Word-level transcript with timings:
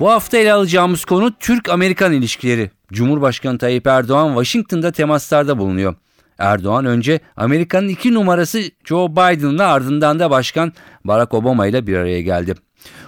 Bu 0.00 0.10
hafta 0.10 0.38
ele 0.38 0.52
alacağımız 0.52 1.04
konu 1.04 1.32
Türk-Amerikan 1.40 2.12
ilişkileri. 2.12 2.70
Cumhurbaşkanı 2.92 3.58
Tayyip 3.58 3.86
Erdoğan 3.86 4.28
Washington'da 4.28 4.92
temaslarda 4.92 5.58
bulunuyor. 5.58 5.94
Erdoğan 6.38 6.86
önce 6.86 7.20
Amerika'nın 7.36 7.88
iki 7.88 8.14
numarası 8.14 8.62
Joe 8.84 9.12
Biden'la 9.12 9.66
ardından 9.66 10.18
da 10.18 10.30
Başkan 10.30 10.72
Barack 11.04 11.34
Obama 11.34 11.66
ile 11.66 11.86
bir 11.86 11.96
araya 11.96 12.20
geldi. 12.22 12.54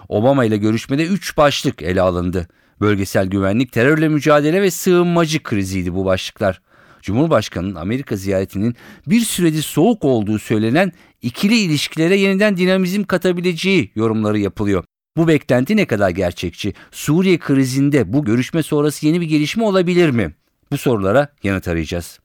Obama 0.09 0.45
ile 0.45 0.57
görüşmede 0.57 1.07
üç 1.07 1.37
başlık 1.37 1.83
ele 1.83 2.01
alındı. 2.01 2.49
Bölgesel 2.81 3.27
güvenlik, 3.27 3.73
terörle 3.73 4.09
mücadele 4.09 4.63
ve 4.63 4.71
sığınmacı 4.71 5.43
kriziydi 5.43 5.95
bu 5.95 6.05
başlıklar. 6.05 6.61
Cumhurbaşkanı'nın 7.03 7.75
Amerika 7.75 8.17
ziyaretinin 8.17 8.77
bir 9.07 9.21
süredir 9.21 9.63
soğuk 9.63 10.05
olduğu 10.05 10.39
söylenen 10.39 10.93
ikili 11.23 11.57
ilişkilere 11.57 12.17
yeniden 12.17 12.57
dinamizm 12.57 13.05
katabileceği 13.05 13.93
yorumları 13.95 14.39
yapılıyor. 14.39 14.85
Bu 15.17 15.29
beklenti 15.29 15.77
ne 15.77 15.87
kadar 15.87 16.11
gerçekçi? 16.11 16.73
Suriye 16.91 17.39
krizinde 17.39 18.13
bu 18.13 18.25
görüşme 18.25 18.63
sonrası 18.63 19.07
yeni 19.07 19.21
bir 19.21 19.27
gelişme 19.27 19.65
olabilir 19.65 20.11
mi? 20.11 20.33
Bu 20.73 20.79
sorulara 20.79 21.29
yanıt 21.43 21.69
arayacağız. 21.69 22.21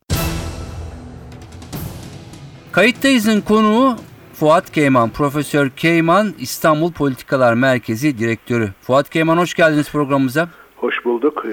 Kayıttayız'ın 2.72 3.42
konuğu 3.42 3.98
Fuat 4.34 4.72
Keyman, 4.72 5.10
Profesör 5.10 5.70
Keyman, 5.70 6.34
İstanbul 6.40 6.92
Politikalar 6.92 7.54
Merkezi 7.54 8.18
Direktörü. 8.18 8.70
Fuat 8.82 9.10
Keyman 9.10 9.38
hoş 9.38 9.54
geldiniz 9.54 9.92
programımıza. 9.92 10.50
Hoş 10.76 11.06
bulduk. 11.06 11.46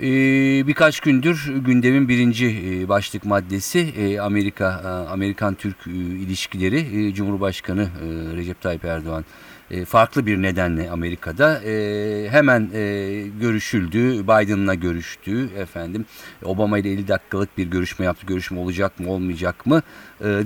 Ee, 0.00 0.04
birkaç 0.66 1.00
gündür 1.00 1.52
gündemin 1.66 2.08
birinci 2.08 2.46
e, 2.46 2.88
başlık 2.88 3.24
maddesi 3.24 3.78
e, 3.78 4.20
Amerika 4.20 5.54
e, 5.86 5.90
ilişkileri. 5.90 7.14
Cumhurbaşkanı 7.14 7.88
Recep 8.36 8.60
Tayyip 8.60 8.84
Erdoğan 8.84 9.24
farklı 9.86 10.26
bir 10.26 10.42
nedenle 10.42 10.90
Amerika'da 10.90 11.60
hemen 12.30 12.68
görüşüldü. 13.40 14.22
Biden'la 14.22 14.74
görüştü 14.74 15.48
efendim. 15.58 16.04
Obama 16.44 16.78
ile 16.78 16.90
50 16.90 17.08
dakikalık 17.08 17.58
bir 17.58 17.66
görüşme 17.66 18.04
yaptı. 18.04 18.26
Görüşme 18.26 18.58
olacak 18.58 19.00
mı 19.00 19.10
olmayacak 19.10 19.66
mı 19.66 19.82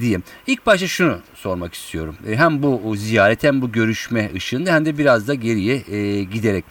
diye. 0.00 0.18
İlk 0.46 0.66
başta 0.66 0.86
şunu 0.86 1.18
sormak 1.34 1.74
istiyorum. 1.74 2.16
hem 2.34 2.62
bu 2.62 2.96
ziyaret 2.96 3.44
hem 3.44 3.62
bu 3.62 3.72
görüşme 3.72 4.30
ışığında 4.36 4.74
hem 4.74 4.84
de 4.84 4.98
biraz 4.98 5.28
da 5.28 5.34
geriye 5.34 5.76
giderek. 6.24 6.64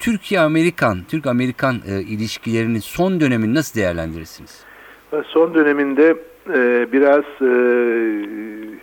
Türkiye-Amerikan, 0.00 0.98
Türk-Amerikan 1.08 1.76
ilişkilerinin 1.86 2.80
son 2.80 3.20
dönemini 3.20 3.54
nasıl 3.54 3.80
değerlendirirsiniz? 3.80 4.60
Son 5.26 5.54
döneminde 5.54 6.16
biraz 6.92 7.24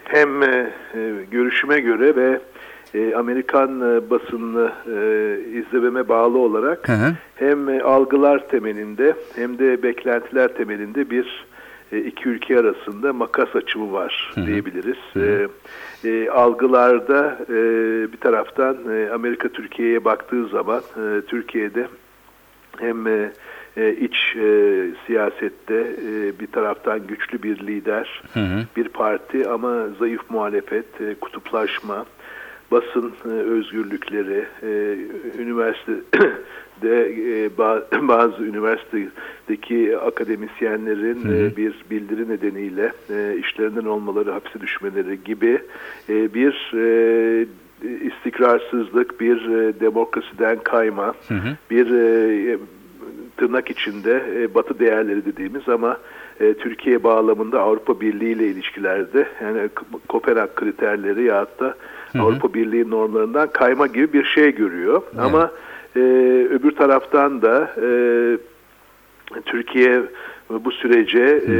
hem 0.03 0.29
görüşüme 1.31 1.79
göre 1.79 2.15
ve 2.15 2.39
Amerikan 3.15 3.81
basınını 4.09 4.71
izlememe 5.53 6.09
bağlı 6.09 6.37
olarak 6.37 6.89
hı 6.89 6.93
hı. 6.93 7.13
hem 7.35 7.85
algılar 7.85 8.47
temelinde 8.47 9.15
hem 9.35 9.59
de 9.59 9.83
beklentiler 9.83 10.47
temelinde 10.47 11.09
bir 11.09 11.45
iki 11.91 12.29
ülke 12.29 12.59
arasında 12.59 13.13
makas 13.13 13.55
açımı 13.55 13.93
var 13.93 14.31
hı 14.35 14.41
hı. 14.41 14.47
diyebiliriz. 14.47 14.97
Hı 15.13 15.19
hı. 15.19 15.49
E, 16.07 16.29
algılarda 16.29 17.37
e, 17.49 17.53
bir 18.11 18.17
taraftan 18.17 18.77
e, 18.91 19.09
Amerika 19.09 19.49
Türkiye'ye 19.49 20.05
baktığı 20.05 20.47
zaman 20.47 20.81
e, 20.97 21.21
Türkiye'de 21.27 21.87
hem 22.79 23.07
e, 23.07 23.31
iç 24.01 24.35
e, 24.35 24.87
siyasette 25.05 25.87
e, 26.07 26.39
bir 26.39 26.47
taraftan 26.47 27.07
güçlü 27.07 27.43
bir 27.43 27.67
lider, 27.67 28.23
hı 28.33 28.39
hı. 28.39 28.63
bir 28.75 28.89
parti 28.89 29.49
ama 29.49 29.87
zayıf 29.99 30.29
muhalefet, 30.29 31.01
e, 31.01 31.15
kutuplaşma, 31.15 32.05
basın 32.71 33.13
e, 33.25 33.27
özgürlükleri, 33.27 34.45
e, 34.63 34.97
üniversitede 35.41 37.09
e, 37.43 37.57
bazı 38.07 38.43
üniversitedeki 38.43 39.97
akademisyenlerin 39.97 41.55
bir 41.57 41.75
bildiri 41.91 42.29
nedeniyle 42.29 42.93
işlerinden 43.39 43.85
olmaları, 43.85 44.31
hapse 44.31 44.61
düşmeleri 44.61 45.23
gibi 45.23 45.61
bir 46.09 46.71
istikrarsızlık, 48.01 49.21
bir 49.21 49.39
demokrasiden 49.79 50.59
kayma, 50.63 51.13
hı 51.27 51.33
hı. 51.33 51.57
bir 51.69 51.87
tırnak 53.37 53.69
içinde 53.69 54.47
batı 54.55 54.79
değerleri 54.79 55.25
dediğimiz 55.25 55.69
ama 55.69 55.97
Türkiye 56.59 57.03
bağlamında 57.03 57.61
Avrupa 57.61 58.01
Birliği 58.01 58.31
ile 58.31 58.47
ilişkilerde 58.47 59.27
yani 59.41 59.69
Kopenhag 60.07 60.55
kriterleri 60.55 61.23
ya 61.23 61.47
da 61.59 61.75
Hı-hı. 62.11 62.21
Avrupa 62.21 62.53
Birliği 62.53 62.89
normlarından 62.89 63.51
kayma 63.51 63.87
gibi 63.87 64.13
bir 64.13 64.23
şey 64.23 64.55
görüyor. 64.55 65.01
Evet. 65.13 65.23
Ama 65.23 65.51
e, 65.95 65.99
öbür 66.51 66.71
taraftan 66.71 67.41
da 67.41 67.73
e, 67.81 67.89
Türkiye 69.45 70.01
bu 70.49 70.71
sürece 70.71 71.41
e, 71.47 71.55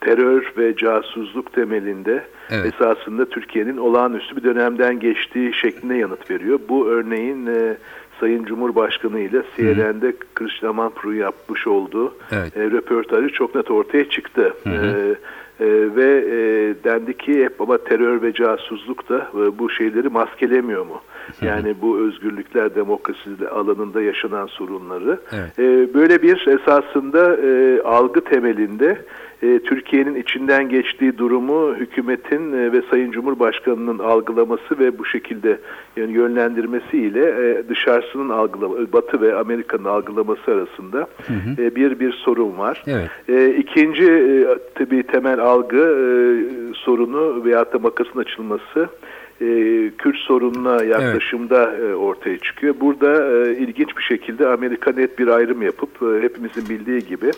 terör 0.00 0.52
ve 0.58 0.76
casusluk 0.76 1.52
temelinde 1.52 2.24
evet. 2.50 2.74
esasında 2.74 3.24
Türkiye'nin 3.28 3.76
olağanüstü 3.76 4.36
bir 4.36 4.42
dönemden 4.42 5.00
geçtiği 5.00 5.54
şeklinde 5.54 5.94
yanıt 5.94 6.30
veriyor. 6.30 6.58
Bu 6.68 6.88
örneğin 6.88 7.46
e, 7.46 7.76
Sayın 8.20 8.44
Cumhurbaşkanı 8.44 9.20
ile 9.20 9.42
CNN'de 9.56 10.12
Kılıçdaroğlu 10.34 11.14
yapmış 11.14 11.66
olduğu 11.66 12.14
evet. 12.32 12.56
e, 12.56 12.60
röportajı 12.60 13.28
çok 13.28 13.54
net 13.54 13.70
ortaya 13.70 14.08
çıktı. 14.10 14.54
Hı 14.64 14.70
hı. 14.70 14.86
E, 14.86 15.14
e, 15.60 15.66
ve 15.96 16.24
e, 16.30 16.34
dendi 16.84 17.16
ki 17.16 17.44
hep 17.44 17.60
ama 17.60 17.78
terör 17.78 18.22
ve 18.22 18.32
casusluk 18.32 19.08
da 19.08 19.30
e, 19.34 19.58
bu 19.58 19.70
şeyleri 19.70 20.08
maskelemiyor 20.08 20.86
mu? 20.86 21.00
Yani 21.42 21.74
bu 21.82 21.98
özgürlükler 21.98 22.74
demokrasi 22.74 23.30
alanında 23.54 24.02
yaşanan 24.02 24.46
sorunları. 24.46 25.20
Evet. 25.32 25.58
E, 25.58 25.94
böyle 25.94 26.22
bir 26.22 26.46
esasında 26.46 27.36
e, 27.36 27.80
algı 27.82 28.20
temelinde 28.20 28.98
e, 29.42 29.58
Türkiye'nin 29.58 30.14
içinden 30.14 30.68
geçtiği 30.68 31.18
durumu 31.18 31.74
hükümetin 31.74 32.52
e, 32.52 32.72
ve 32.72 32.82
Sayın 32.90 33.10
Cumhurbaşkanı'nın 33.10 33.98
algılaması 33.98 34.78
ve 34.78 34.98
bu 34.98 35.04
şekilde 35.04 35.58
yani 35.96 36.12
yönlendirmesiyle 36.12 37.20
e, 37.20 37.68
dışarısının 37.68 38.28
algılama, 38.28 38.74
Batı 38.92 39.20
ve 39.20 39.34
Amerika'nın 39.34 39.84
algılaması 39.84 40.50
arasında 40.50 40.98
hı 40.98 41.32
hı. 41.32 41.62
E, 41.62 41.76
bir 41.76 42.00
bir 42.00 42.12
sorun 42.12 42.58
var. 42.58 42.82
Evet. 42.86 43.10
E, 43.28 43.54
ikinci 43.54 44.04
e, 44.04 44.46
tabii 44.74 45.02
temel 45.02 45.40
algı 45.40 45.78
e, 45.78 46.04
sorunu 46.74 47.44
veyahut 47.44 47.72
da 47.72 47.78
makasın 47.78 48.18
açılması 48.18 48.88
e, 49.42 49.90
Kürt 49.98 50.16
sorununa 50.16 50.84
yaklaşımda 50.84 51.74
evet. 51.78 51.90
e, 51.90 51.94
ortaya 51.94 52.38
çıkıyor. 52.38 52.74
Burada 52.80 53.30
e, 53.46 53.56
ilginç 53.56 53.96
bir 53.96 54.02
şekilde 54.02 54.48
Amerika 54.48 54.92
net 54.92 55.18
bir 55.18 55.28
ayrım 55.28 55.62
yapıp 55.62 55.90
e, 56.02 56.22
hepimizin 56.22 56.68
bildiği 56.68 57.00
gibi 57.00 57.30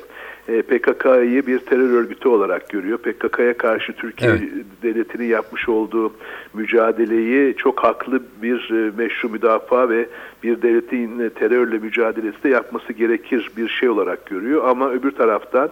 e, 0.49 0.63
PKK'yı 0.63 1.47
bir 1.47 1.59
terör 1.59 1.91
örgütü 1.91 2.29
olarak 2.29 2.69
görüyor. 2.69 2.99
PKK'ya 2.99 3.57
karşı 3.57 3.93
Türkiye 3.93 4.31
evet. 4.31 4.43
devletinin 4.83 5.27
yapmış 5.27 5.69
olduğu 5.69 6.13
mücadeleyi 6.55 7.57
çok 7.57 7.85
haklı 7.85 8.23
bir 8.43 8.71
e, 8.71 8.91
meşru 8.97 9.29
müdafaa 9.29 9.89
ve 9.89 10.09
bir 10.45 10.63
devletin 10.63 11.29
terörle 11.29 11.79
mücadelesi 11.79 12.43
de 12.43 12.49
yapması 12.49 12.93
gerekir 12.93 13.51
bir 13.57 13.69
şey 13.69 13.89
olarak 13.89 14.27
görüyor. 14.27 14.69
Ama 14.69 14.91
öbür 14.91 15.11
taraftan 15.11 15.69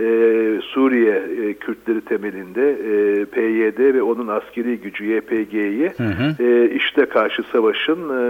e, 0.00 0.04
Suriye 0.62 1.14
e, 1.14 1.54
Kürtleri 1.54 2.00
temelinde 2.00 2.70
e, 2.70 3.24
PYD 3.24 3.94
ve 3.94 4.02
onun 4.02 4.28
askeri 4.28 4.76
gücü 4.76 5.04
YPG'yi 5.04 5.92
e, 6.40 6.70
işte 6.70 7.06
karşı 7.06 7.42
savaşın 7.52 8.08
e, 8.08 8.22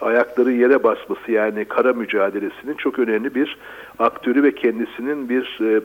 ayakları 0.00 0.52
yere 0.52 0.82
basması 0.82 1.32
yani 1.32 1.64
kara 1.64 1.92
mücadelesinin 1.92 2.74
çok 2.74 2.98
önemli 2.98 3.34
bir 3.34 3.56
aktörü 3.98 4.42
ve 4.42 4.54
kendisinin 4.54 5.28
bir 5.28 5.58
e, 5.60 5.80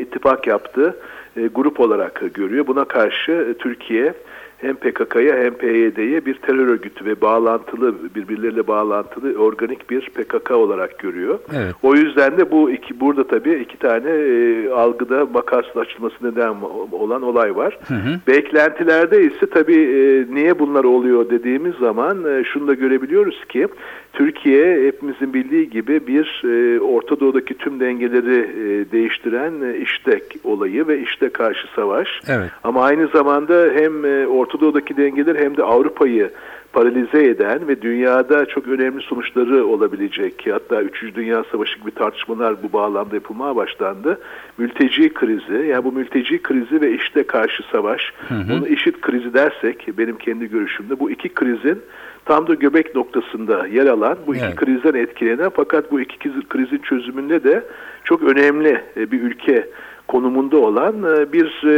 ittifak 0.00 0.46
yaptığı 0.46 0.96
e, 1.36 1.46
grup 1.46 1.80
olarak 1.80 2.22
görüyor. 2.34 2.66
Buna 2.66 2.84
karşı 2.84 3.32
e, 3.32 3.54
Türkiye 3.54 4.14
hem 4.60 4.76
PKK'ya 4.76 5.36
hem 5.36 5.54
PYD'ye 5.54 6.26
bir 6.26 6.34
terör 6.34 6.68
örgütü 6.68 7.04
ve 7.04 7.20
bağlantılı 7.20 7.94
birbirleriyle 8.14 8.66
bağlantılı 8.66 9.34
organik 9.38 9.90
bir 9.90 10.10
PKK 10.10 10.50
olarak 10.50 10.98
görüyor. 10.98 11.38
Evet. 11.56 11.74
O 11.82 11.94
yüzden 11.94 12.38
de 12.38 12.50
bu 12.50 12.70
iki 12.70 13.00
burada 13.00 13.26
tabii 13.26 13.54
iki 13.54 13.76
tane 13.76 14.10
e, 14.10 14.68
algıda 14.70 15.26
makasla 15.26 15.80
açılması 15.80 16.16
neden 16.22 16.54
olan 16.92 17.22
olay 17.22 17.56
var. 17.56 17.78
Hı 17.88 17.94
hı. 17.94 18.20
Beklentilerde 18.26 19.22
ise 19.22 19.46
tabii 19.46 19.82
e, 19.82 20.34
niye 20.34 20.58
bunlar 20.58 20.84
oluyor 20.84 21.30
dediğimiz 21.30 21.74
zaman 21.74 22.24
e, 22.24 22.44
şunu 22.44 22.68
da 22.68 22.74
görebiliyoruz 22.74 23.44
ki 23.48 23.66
Türkiye 24.12 24.86
hepimizin 24.86 25.34
bildiği 25.34 25.70
gibi 25.70 26.06
bir 26.06 26.42
e, 26.44 26.80
Orta 26.80 27.20
Doğu'daki 27.20 27.54
tüm 27.54 27.80
dengeleri 27.80 28.38
e, 28.38 28.92
değiştiren 28.92 29.52
e, 29.62 29.78
İştek 29.78 30.22
olayı 30.44 30.88
ve 30.88 31.00
İşte 31.00 31.28
karşı 31.28 31.68
savaş. 31.76 32.08
Evet. 32.28 32.50
Ama 32.64 32.84
aynı 32.84 33.08
zamanda 33.08 33.70
hem 33.74 34.04
e, 34.04 34.26
Orta 34.26 34.60
Doğu'daki 34.60 34.96
dengeler 34.96 35.36
hem 35.36 35.56
de 35.56 35.62
Avrupa'yı 35.62 36.30
paralize 36.72 37.24
eden 37.24 37.68
ve 37.68 37.82
dünyada 37.82 38.46
çok 38.46 38.68
önemli 38.68 39.02
sonuçları 39.02 39.66
olabilecek 39.66 40.46
hatta 40.52 40.82
3. 40.82 41.14
Dünya 41.14 41.44
Savaşı 41.52 41.78
gibi 41.80 41.90
tartışmalar 41.90 42.62
bu 42.62 42.72
bağlamda 42.72 43.14
yapılmaya 43.14 43.56
başlandı. 43.56 44.18
Mülteci 44.58 45.14
krizi 45.14 45.66
yani 45.68 45.84
bu 45.84 45.92
mülteci 45.92 46.42
krizi 46.42 46.80
ve 46.80 46.92
işte 46.92 47.22
karşı 47.22 47.62
savaş 47.72 48.12
bunu 48.30 48.68
işit 48.68 49.00
krizi 49.00 49.34
dersek 49.34 49.88
benim 49.98 50.18
kendi 50.18 50.50
görüşümde 50.50 51.00
bu 51.00 51.10
iki 51.10 51.28
krizin 51.28 51.78
tam 52.24 52.46
da 52.46 52.54
göbek 52.54 52.94
noktasında 52.94 53.66
yer 53.66 53.86
alan 53.86 54.18
bu 54.26 54.34
iki 54.34 54.44
Evet. 54.44 54.56
krizden 54.56 54.94
etkilenen 54.94 55.50
fakat 55.54 55.92
bu 55.92 56.00
iki 56.00 56.16
kriz- 56.28 56.48
krizin 56.48 56.78
çözümünde 56.78 57.44
de 57.44 57.64
çok 58.04 58.22
önemli 58.22 58.80
e, 58.96 59.10
bir 59.10 59.22
ülke 59.22 59.66
konumunda 60.14 60.56
olan 60.56 60.94
e, 60.94 61.32
bir 61.32 61.62
e, 61.64 61.74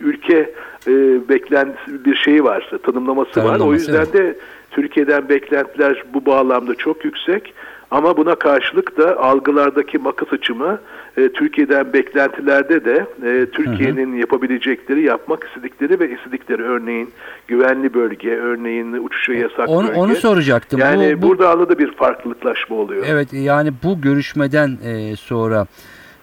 ülke 0.00 0.50
e, 0.86 0.92
beklent 1.28 1.76
bir 1.88 2.14
şeyi 2.16 2.44
var, 2.44 2.70
tanımlaması, 2.82 3.40
var. 3.40 3.44
O 3.44 3.48
Tanımlaması, 3.48 3.74
yüzden 3.80 3.94
evet. 3.94 4.14
de 4.14 4.36
Türkiye'den 4.70 5.28
beklentiler 5.28 6.02
bu 6.14 6.26
bağlamda 6.26 6.74
çok 6.74 7.04
yüksek. 7.04 7.54
Ama 7.90 8.16
buna 8.16 8.34
karşılık 8.34 8.98
da 8.98 9.20
algılardaki 9.20 9.98
makas 9.98 10.32
açımı 10.32 10.78
e, 11.16 11.28
Türkiye'den 11.28 11.92
beklentilerde 11.92 12.84
de 12.84 13.06
e, 13.24 13.46
Türkiye'nin 13.52 14.16
yapabilecekleri, 14.16 15.02
yapmak 15.02 15.44
istedikleri 15.44 16.00
ve 16.00 16.10
istedikleri 16.10 16.62
örneğin 16.62 17.10
güvenli 17.48 17.94
bölge, 17.94 18.30
örneğin 18.30 18.92
uçuşa 18.92 19.32
yasak 19.32 19.68
Onu, 19.68 19.88
bölge. 19.88 20.00
onu 20.00 20.14
soracaktım. 20.14 20.80
Yani 20.80 21.16
Bu- 21.18 21.22
bu- 21.22 21.28
burada 21.28 21.50
anında 21.50 21.78
bir 21.78 21.92
farklılıklaşma 21.92 22.76
oluyor. 22.76 23.04
Evet 23.08 23.32
yani 23.32 23.72
bu 23.84 24.00
görüşmeden 24.00 24.78
e, 24.84 25.16
sonra 25.16 25.66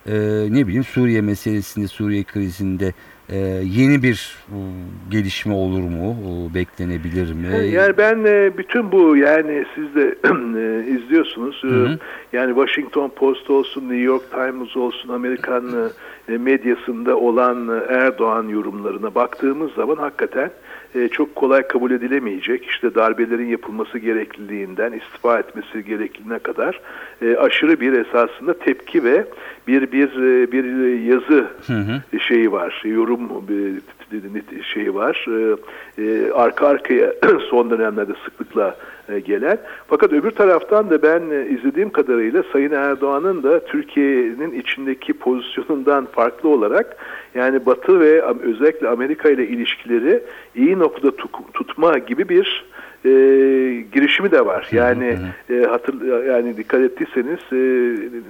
e, 0.07 0.13
ne 0.50 0.68
bileyim 0.68 0.83
Suriye 0.83 1.21
meselesinde 1.21 1.88
Suriye 1.88 2.24
krizinde 2.24 2.94
e, 3.30 3.38
yeni 3.63 4.03
bir 4.03 4.36
e, 4.50 4.57
gelişme 5.12 5.53
olur 5.53 5.81
mu? 5.81 6.18
O, 6.27 6.53
beklenebilir 6.53 7.33
mi? 7.33 7.68
Yani 7.68 7.98
ben 7.98 8.25
e, 8.25 8.57
bütün 8.57 8.92
bu 8.92 9.18
yani 9.18 9.65
siz 9.75 9.95
de 9.95 10.01
e, 10.59 10.92
izliyorsunuz. 10.92 11.62
E, 11.63 11.68
hı. 11.68 12.00
Yani 12.33 12.56
Washington 12.56 13.09
Post 13.09 13.50
olsun, 13.50 13.81
New 13.81 14.01
York 14.01 14.31
Times 14.31 14.77
olsun, 14.77 15.09
Amerikan 15.09 15.65
e, 16.30 16.38
medyasında 16.38 17.18
olan 17.18 17.68
e, 17.68 17.94
Erdoğan 17.94 18.48
yorumlarına 18.48 19.15
baktığımız 19.15 19.71
zaman 19.71 19.95
hakikaten 19.95 20.51
e, 20.95 21.07
çok 21.07 21.35
kolay 21.35 21.67
kabul 21.67 21.91
edilemeyecek. 21.91 22.65
İşte 22.65 22.95
darbelerin 22.95 23.47
yapılması 23.47 23.99
gerekliliğinden 23.99 24.91
istifa 24.91 25.39
etmesi 25.39 25.85
gerekliliğine 25.85 26.39
kadar 26.39 26.81
e, 27.21 27.35
aşırı 27.35 27.79
bir 27.79 27.93
esasında 27.93 28.59
tepki 28.59 29.03
ve 29.03 29.25
bir 29.67 29.91
bir 29.91 30.07
e, 30.07 30.51
bir 30.51 30.95
yazı 30.99 31.47
Hı 31.67 31.73
hı. 31.73 32.19
şeyi 32.19 32.51
var, 32.51 32.81
yorum 32.85 33.29
şeyi 34.73 34.95
var. 34.95 35.25
E, 35.27 36.03
e, 36.03 36.31
arka 36.31 36.67
arkaya 36.67 37.13
son 37.49 37.69
dönemlerde 37.69 38.13
sıklıkla 38.25 38.75
e, 39.09 39.19
gelen. 39.19 39.57
Fakat 39.87 40.13
öbür 40.13 40.31
taraftan 40.31 40.89
da 40.89 41.01
ben 41.01 41.21
e, 41.31 41.49
izlediğim 41.49 41.89
kadarıyla 41.89 42.43
Sayın 42.53 42.71
Erdoğan'ın 42.71 43.43
da 43.43 43.65
Türkiye'nin 43.65 44.51
içindeki 44.51 45.13
pozisyonundan 45.13 46.05
farklı 46.05 46.49
olarak 46.49 46.97
yani 47.35 47.65
Batı 47.65 47.99
ve 47.99 48.21
özellikle 48.43 48.89
Amerika 48.89 49.29
ile 49.29 49.47
ilişkileri 49.47 50.23
iyi 50.55 50.79
noktada 50.79 51.11
tutma 51.53 51.97
gibi 51.97 52.29
bir 52.29 52.65
e, 53.06 53.09
girişimi 53.94 54.31
de 54.31 54.45
var. 54.45 54.68
Yani 54.71 55.18
e, 55.50 55.63
hatır 55.63 56.25
yani 56.27 56.57
dikkat 56.57 56.81
ettiyseniz 56.81 57.39
e, 57.51 57.56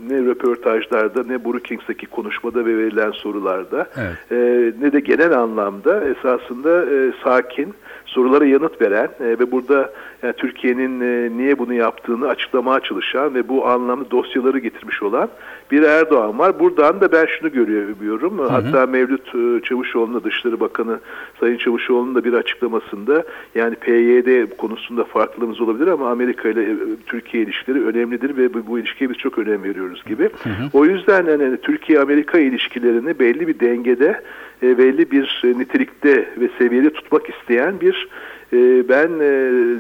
ne 0.09 0.25
röportajlarda 0.25 1.23
ne 1.23 1.45
Brookings'teki 1.45 2.05
konuşmada 2.05 2.65
ve 2.65 2.77
verilen 2.77 3.11
sorularda 3.11 3.89
Evet. 3.97 4.31
e, 4.31 4.71
ne 4.81 4.93
de 4.93 4.99
genel 4.99 5.39
anlamda 5.39 6.03
esasında 6.03 6.85
e, 6.85 7.11
sakin 7.23 7.73
sorulara 8.05 8.45
yanıt 8.45 8.81
veren 8.81 9.09
e, 9.19 9.25
ve 9.25 9.51
burada 9.51 9.93
yani 10.23 10.33
Türkiye'nin 10.33 11.01
e, 11.01 11.37
niye 11.37 11.59
bunu 11.59 11.73
yaptığını 11.73 12.27
açıklamaya 12.27 12.79
çalışan 12.79 13.35
ve 13.35 13.49
bu 13.49 13.67
anlamda 13.67 14.11
dosyaları 14.11 14.59
getirmiş 14.59 15.03
olan 15.03 15.29
bir 15.71 15.83
Erdoğan 15.83 16.39
var. 16.39 16.59
Buradan 16.59 17.01
da 17.01 17.11
ben 17.11 17.25
şunu 17.25 17.51
görüyorum. 17.51 18.39
Hatta 18.39 18.85
Mevlüt 18.85 19.35
e, 19.35 19.63
Çavuşoğlu'nun 19.63 20.13
da 20.13 20.23
Dışişleri 20.23 20.59
Bakanı 20.59 20.99
Sayın 21.39 21.57
Çavuşoğlu'nun 21.57 22.15
da 22.15 22.23
bir 22.23 22.33
açıklamasında 22.33 23.23
yani 23.55 23.75
PYD 23.75 24.51
konusunda 24.61 25.03
farklılığımız 25.03 25.61
olabilir 25.61 25.87
ama 25.87 26.11
Amerika 26.11 26.49
ile 26.49 26.63
e, 26.63 26.75
Türkiye 27.05 27.43
ilişkileri 27.43 27.85
önemlidir 27.85 28.37
ve 28.37 28.53
bu, 28.53 28.67
bu 28.67 28.79
ilişkiye 28.79 29.09
biz 29.09 29.17
çok 29.17 29.39
önem 29.39 29.63
veriyoruz 29.63 30.03
gibi. 30.05 30.29
O 30.73 30.85
yüzden 30.85 31.25
yani 31.25 31.57
Türkiye-Amerika 31.57 32.39
ilişkilerini 32.39 33.19
belli 33.19 33.47
bir 33.47 33.59
dengede 33.59 34.21
e, 34.63 34.77
belli 34.77 35.11
bir 35.11 35.41
e, 35.45 35.59
nitelikte 35.59 36.29
ve 36.37 36.49
seviyede 36.57 36.89
tutmak 36.89 37.29
isteyen 37.29 37.81
bir 37.81 38.07
e, 38.53 38.89
ben 38.89 39.09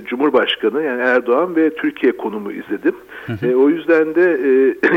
Cumhurbaşkanı 0.05 0.83
yani 0.83 1.01
Erdoğan 1.01 1.55
ve 1.55 1.75
Türkiye 1.75 2.11
konumu 2.11 2.51
izledim. 2.51 2.95
E, 3.43 3.55
o 3.55 3.69
yüzden 3.69 4.15
de 4.15 4.37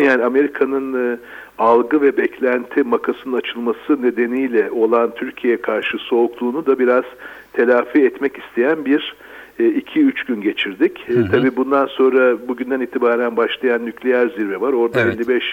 yani 0.04 0.24
Amerika'nın 0.24 1.18
algı 1.58 2.02
ve 2.02 2.16
beklenti 2.16 2.82
makasının 2.82 3.36
açılması 3.36 4.02
nedeniyle 4.02 4.70
olan 4.70 5.10
Türkiye'ye 5.14 5.60
karşı 5.60 5.98
soğukluğunu 5.98 6.66
da 6.66 6.78
biraz 6.78 7.04
telafi 7.52 8.04
etmek 8.04 8.38
isteyen 8.38 8.84
bir 8.84 9.14
2-3 9.58 10.26
gün 10.26 10.40
geçirdik. 10.40 11.06
E, 11.08 11.30
tabii 11.30 11.56
bundan 11.56 11.86
sonra 11.86 12.48
bugünden 12.48 12.80
itibaren 12.80 13.36
başlayan 13.36 13.86
nükleer 13.86 14.28
zirve 14.28 14.60
var. 14.60 14.72
Orada 14.72 15.00
Evet. 15.00 15.20
55 15.20 15.44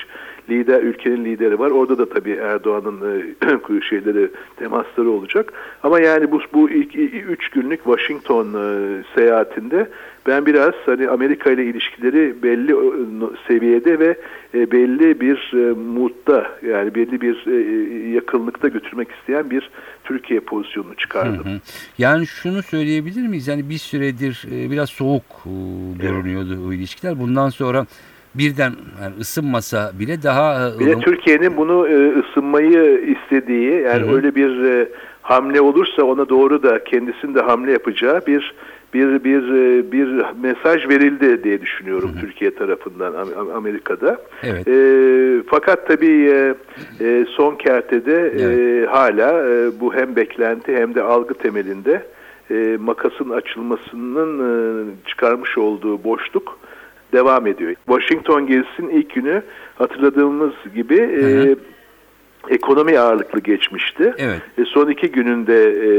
lider 0.50 0.84
ülkenin 0.84 1.26
lideri 1.26 1.60
var. 1.60 1.72
Orada 1.72 1.98
da 1.98 2.10
tabii 2.10 2.32
Erdoğan'ın 2.32 3.20
e, 3.20 3.82
şeyleri 3.90 4.30
temasları 4.58 5.10
olacak. 5.10 5.54
Ama 5.84 6.00
yani 6.00 6.32
bu 6.32 6.40
bu 6.54 6.70
ilk 6.70 6.96
3 6.96 7.50
günlük 7.50 7.84
Washington 7.84 8.46
e, 8.54 9.04
seyahatinde 9.16 9.88
ben 10.28 10.46
biraz 10.46 10.74
hani 10.86 11.10
Amerika 11.10 11.52
ile 11.52 11.66
ilişkileri 11.66 12.44
belli 12.44 12.72
e, 12.72 13.38
seviyede 13.48 14.00
ve 14.00 14.18
e, 14.54 14.72
belli 14.72 15.22
bir 15.22 15.54
e, 15.54 15.74
moodda 15.74 16.48
yani 16.68 16.96
belli 16.96 17.22
bir 17.22 17.48
e, 17.48 18.10
yakınlıkta 18.10 18.68
götürmek 18.68 19.12
isteyen 19.12 19.50
bir 19.50 19.70
Türkiye 20.04 20.40
pozisyonunu 20.40 20.96
çıkardım. 20.96 21.46
Hı. 21.46 21.60
Yani 21.98 22.28
şunu 22.28 22.64
söyleyebilir 22.64 23.28
miyiz? 23.28 23.48
Yani 23.48 23.70
bir 23.70 23.78
süredir 23.78 24.46
biraz 24.72 24.90
soğuk 24.90 25.24
görünüyordu 26.00 26.60
o 26.68 26.74
ilişkiler. 26.74 27.20
Bundan 27.20 27.50
sonra 27.50 27.86
birden 28.36 28.74
yani 29.02 29.14
ısınmasa 29.20 29.92
bile 30.00 30.24
daha 30.24 30.70
e, 30.76 30.80
Bir 30.80 30.86
de 30.86 31.00
Türkiye'nin 31.00 31.58
bunu 31.58 31.88
e, 31.88 32.20
ısınmayı 32.20 33.16
istediği 33.16 33.72
yani 33.82 34.04
Hı 34.08 34.12
hı. 34.12 34.16
öyle 34.16 34.36
bir 34.36 34.64
e, 34.64 34.90
hamle 35.22 35.62
olursa 35.62 36.04
ona 36.04 36.30
doğru 36.30 36.64
da 36.64 36.84
kendisinin 36.84 37.36
de 37.36 37.42
hamle 37.42 37.72
yapacağı 37.72 38.22
bir 38.28 38.54
bir 38.94 39.24
bir 39.24 39.44
e, 39.54 39.92
bir 39.92 40.26
mesaj 40.42 40.90
verildi 40.90 41.44
diye 41.44 41.62
düşünüyorum 41.62 42.12
Türkiye 42.22 42.56
tarafından 42.56 43.14
Am- 43.14 43.34
Am- 43.34 43.54
Amerika'da. 43.54 44.22
Evet. 44.44 44.68
E, 44.68 44.74
fakat 45.48 45.88
tabii 45.88 46.30
e, 46.30 46.54
e, 47.02 47.26
son 47.30 47.56
kertede 47.56 48.16
e, 48.36 48.42
Evet. 48.42 48.90
hala 48.90 49.48
e, 49.50 49.80
bu 49.80 49.94
hem 49.94 50.16
beklenti 50.16 50.76
hem 50.76 50.96
de 50.96 51.02
algı 51.04 51.34
temelinde 51.34 52.06
e, 52.52 52.78
makasın 52.80 53.30
açılmasının 53.30 54.40
e, 54.40 54.86
çıkarmış 55.08 55.58
olduğu 55.58 56.04
boşluk 56.04 56.60
devam 57.14 57.48
ediyor. 57.48 57.76
Washington 57.86 58.48
gezisinin 58.48 58.90
ilk 58.90 59.16
günü 59.16 59.42
hatırladığımız 59.76 60.54
gibi 60.76 60.96
e, 60.96 61.56
ekonomi 62.50 63.00
ağırlıklı 63.00 63.40
geçmişti. 63.40 64.14
Evet. 64.18 64.42
E, 64.58 64.66
son 64.66 64.90
iki 64.90 65.12
gününde 65.12 65.64
e, 65.64 65.90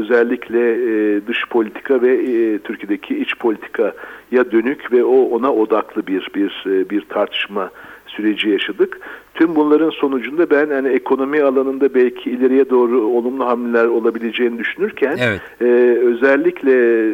özellikle 0.00 0.72
e, 0.72 1.20
dış 1.26 1.48
politika 1.50 2.02
ve 2.02 2.14
e, 2.14 2.58
Türkiye'deki 2.58 3.18
iç 3.18 3.38
politikaya 3.38 4.52
dönük 4.52 4.92
ve 4.92 5.04
o 5.04 5.22
ona 5.22 5.52
odaklı 5.52 6.06
bir 6.06 6.28
bir 6.34 6.64
e, 6.66 6.90
bir 6.90 7.00
tartışma 7.00 7.70
süreci 8.06 8.48
yaşadık. 8.48 9.00
Tüm 9.40 9.56
bunların 9.56 9.90
sonucunda 9.90 10.50
ben 10.50 10.70
hani 10.70 10.88
ekonomi 10.88 11.42
alanında 11.42 11.94
belki 11.94 12.30
ileriye 12.30 12.70
doğru 12.70 13.00
olumlu 13.00 13.46
hamleler 13.46 13.84
olabileceğini 13.84 14.58
düşünürken 14.58 15.16
Evet. 15.20 15.40
e, 15.60 15.64
özellikle 15.98 16.72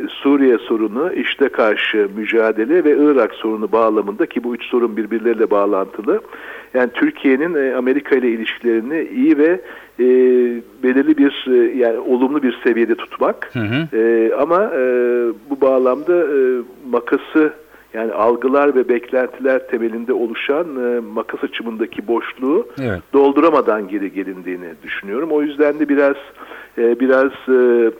Suriye 0.09 0.59
sorunu, 0.59 1.13
işte 1.13 1.49
karşı 1.49 2.09
mücadele 2.17 2.85
ve 2.85 2.97
Irak 2.99 3.35
sorunu 3.35 3.73
bağlamında 3.73 4.27
ki 4.27 4.45
bu 4.45 4.55
üç 4.55 4.65
sorun 4.65 4.97
birbirleriyle 4.97 5.51
bağlantılı. 5.51 6.21
Yani 6.75 6.91
Türkiye'nin 6.95 7.55
e, 7.55 7.75
Amerika 7.75 8.17
ile 8.17 8.29
ilişkilerini 8.29 9.09
iyi 9.15 9.39
ve 9.39 9.61
e, 10.01 10.07
belirli 10.83 11.19
bir 11.19 11.47
e, 11.51 11.79
yani 11.79 11.99
olumlu 11.99 12.43
bir 12.43 12.59
seviyede 12.65 12.95
tutmak. 12.95 13.51
Hı 13.53 13.61
hı. 13.61 13.97
E, 13.97 14.33
ama 14.35 14.71
e, 14.75 14.83
bu 15.51 15.61
bağlamda 15.61 16.17
e, 16.17 16.39
makası 16.91 17.53
yani 17.97 18.13
algılar 18.13 18.75
ve 18.75 18.89
beklentiler 18.89 19.69
temelinde 19.69 20.13
oluşan 20.13 20.67
e, 20.67 21.01
makas 21.01 21.45
açımındaki 21.45 22.07
boşluğu 22.09 22.69
Evet. 22.83 23.01
dolduramadan 23.13 23.89
geri 23.89 24.13
gelindiğini 24.13 24.69
düşünüyorum. 24.83 25.29
O 25.33 25.43
yüzden 25.43 25.79
de 25.79 25.89
biraz 25.89 26.17
e, 26.79 27.01
biraz 27.01 27.33
e, 27.49 27.91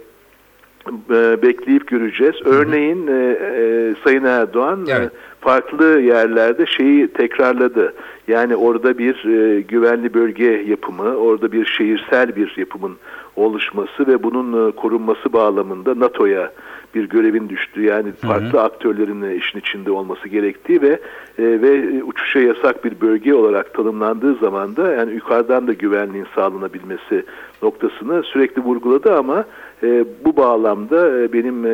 e, 1.11 1.43
bekleyip 1.43 1.87
göreceğiz. 1.87 2.35
Örneğin 2.45 3.07
e, 3.07 3.13
e, 3.13 3.95
Sayın 4.05 4.25
Erdoğan 4.25 4.87
e, 4.87 4.93
Evet. 4.93 5.11
farklı 5.41 6.01
yerlerde 6.01 6.67
şeyi 6.67 7.09
tekrarladı. 7.09 7.95
Yani 8.29 8.57
orada 8.57 8.99
bir 8.99 9.25
e, 9.25 9.61
güvenli 9.61 10.15
bölge 10.15 10.65
yapımı, 10.67 11.17
orada 11.17 11.53
bir 11.53 11.65
şehirsel 11.65 12.37
bir 12.37 12.55
yapımın 12.57 12.97
oluşması 13.37 14.07
ve 14.07 14.23
bunun 14.23 14.69
e, 14.69 14.73
korunması 14.73 15.33
bağlamında 15.33 16.01
NATO'ya 16.01 16.53
bir 16.95 17.09
görevin 17.09 17.49
düştüğü 17.49 17.83
yani 17.83 18.13
farklı 18.13 18.63
aktörlerin 18.63 19.23
e, 19.23 19.37
işin 19.37 19.59
içinde 19.59 19.91
olması 19.91 20.29
gerektiği 20.29 20.83
ve 20.83 21.01
e, 21.39 21.45
ve 21.63 22.03
uçuşa 22.03 22.39
yasak 22.41 22.85
bir 22.85 23.01
bölge 23.01 23.35
olarak 23.35 23.75
tanımlandığı 23.75 24.35
zaman 24.35 24.77
da 24.77 24.93
yani 24.93 25.15
yukarıdan 25.15 25.67
da 25.67 25.73
güvenliğin 25.73 26.27
sağlanabilmesi 26.35 27.25
noktasını 27.63 28.23
sürekli 28.23 28.63
vurguladı 28.63 29.17
ama 29.17 29.45
e, 29.83 30.05
bu 30.25 30.37
bağlamda 30.37 31.21
e, 31.21 31.33
benim 31.33 31.67
e, 31.67 31.71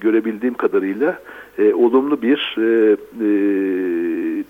görebildiğim 0.00 0.54
kadarıyla 0.54 1.18
e, 1.58 1.74
olumlu 1.74 2.22
bir 2.22 2.56
e, 2.58 2.96
e, 3.20 3.28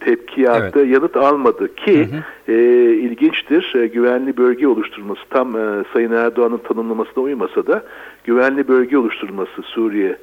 tepkiyatta 0.01 0.81
yanıt 0.81 1.17
almadı 1.17 1.75
ki 1.75 2.09
e, 2.49 2.55
ilginçtir 2.93 3.75
e, 3.75 3.87
güvenli 3.87 4.37
bölge 4.37 4.67
oluşturması 4.67 5.21
tam 5.31 5.57
e, 5.57 5.85
Sayın 5.93 6.13
Erdoğan'ın 6.13 6.59
tanımlamasına 6.69 7.25
uymasa 7.25 7.67
da 7.67 7.83
güvenli 8.25 8.69
bölge 8.69 8.99
oluşturması 8.99 9.63
Suriye 9.63 10.17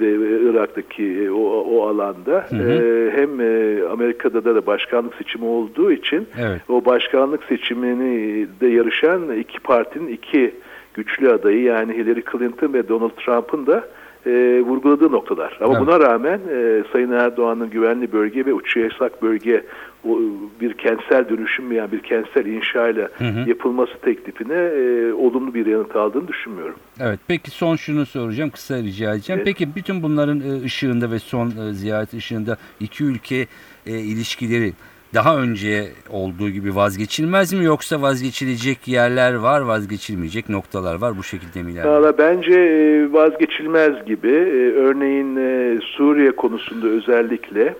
ve 0.00 0.10
Irak'taki 0.50 1.04
e, 1.04 1.30
o, 1.30 1.42
o 1.60 1.86
alanda. 1.86 2.46
E, 2.52 3.10
hem 3.14 3.40
e, 3.40 3.82
Amerika'da 3.92 4.44
da 4.44 4.66
başkanlık 4.66 5.14
seçimi 5.14 5.44
olduğu 5.44 5.92
için 5.92 6.28
Evet. 6.38 6.60
o 6.68 6.84
başkanlık 6.84 7.44
seçimini 7.44 8.46
de 8.60 8.66
yarışan 8.66 9.38
iki 9.38 9.60
partinin 9.60 10.08
iki 10.08 10.54
güçlü 10.94 11.30
adayı 11.32 11.62
yani 11.62 11.92
Hillary 11.92 12.22
Clinton 12.32 12.72
ve 12.72 12.88
Donald 12.88 13.10
Trump'ın 13.10 13.66
da 13.66 13.84
e, 14.28 14.60
vurguladığı 14.60 15.12
noktalar. 15.12 15.58
Ama 15.60 15.76
Evet. 15.76 15.86
buna 15.86 16.00
rağmen 16.00 16.40
e, 16.52 16.82
Sayın 16.92 17.12
Erdoğan'ın 17.12 17.70
güvenli 17.70 18.12
bölge 18.12 18.46
ve 18.46 18.52
uçuşa 18.52 18.80
yasak 18.80 19.22
bölge 19.22 19.64
o, 20.08 20.20
bir 20.60 20.72
kentsel 20.74 21.28
dönüşüm 21.28 21.72
yani 21.72 21.92
bir 21.92 22.00
kentsel 22.02 22.46
inşayla 22.46 23.08
yapılması 23.46 23.92
teklifine 24.02 24.54
e, 24.54 25.12
olumlu 25.12 25.54
bir 25.54 25.66
yanıt 25.66 25.96
aldığını 25.96 26.28
düşünmüyorum. 26.28 26.76
Evet 27.00 27.20
peki 27.28 27.50
son 27.50 27.76
şunu 27.76 28.06
soracağım 28.06 28.50
kısa 28.50 28.78
rica 28.78 29.14
edeceğim. 29.14 29.42
Evet. 29.44 29.46
Peki 29.46 29.74
bütün 29.76 30.02
bunların 30.02 30.40
e, 30.40 30.64
ışığında 30.64 31.10
ve 31.10 31.18
son 31.18 31.46
e, 31.46 31.72
ziyaret 31.72 32.14
ışığında 32.14 32.56
iki 32.80 33.04
ülke 33.04 33.46
e, 33.86 33.98
ilişkileri 33.98 34.72
daha 35.14 35.36
önce 35.38 35.84
olduğu 36.10 36.50
gibi 36.50 36.74
vazgeçilmez 36.74 37.52
mi 37.52 37.64
yoksa 37.64 38.02
vazgeçilecek 38.02 38.88
yerler 38.88 39.34
var 39.34 39.60
vazgeçilmeyecek 39.60 40.48
noktalar 40.48 40.94
var 40.94 41.18
bu 41.18 41.22
şekilde 41.22 41.62
mi 41.62 41.72
ilerliyor? 41.72 41.94
Valla 42.00 42.18
bence 42.18 42.54
e, 42.54 43.12
vazgeçilmez 43.12 44.06
gibi. 44.06 44.28
E, 44.30 44.72
Örneğin 44.72 45.36
e, 45.36 45.78
Suriye 45.96 46.30
konusunda 46.30 46.86
özellikle 46.86 47.74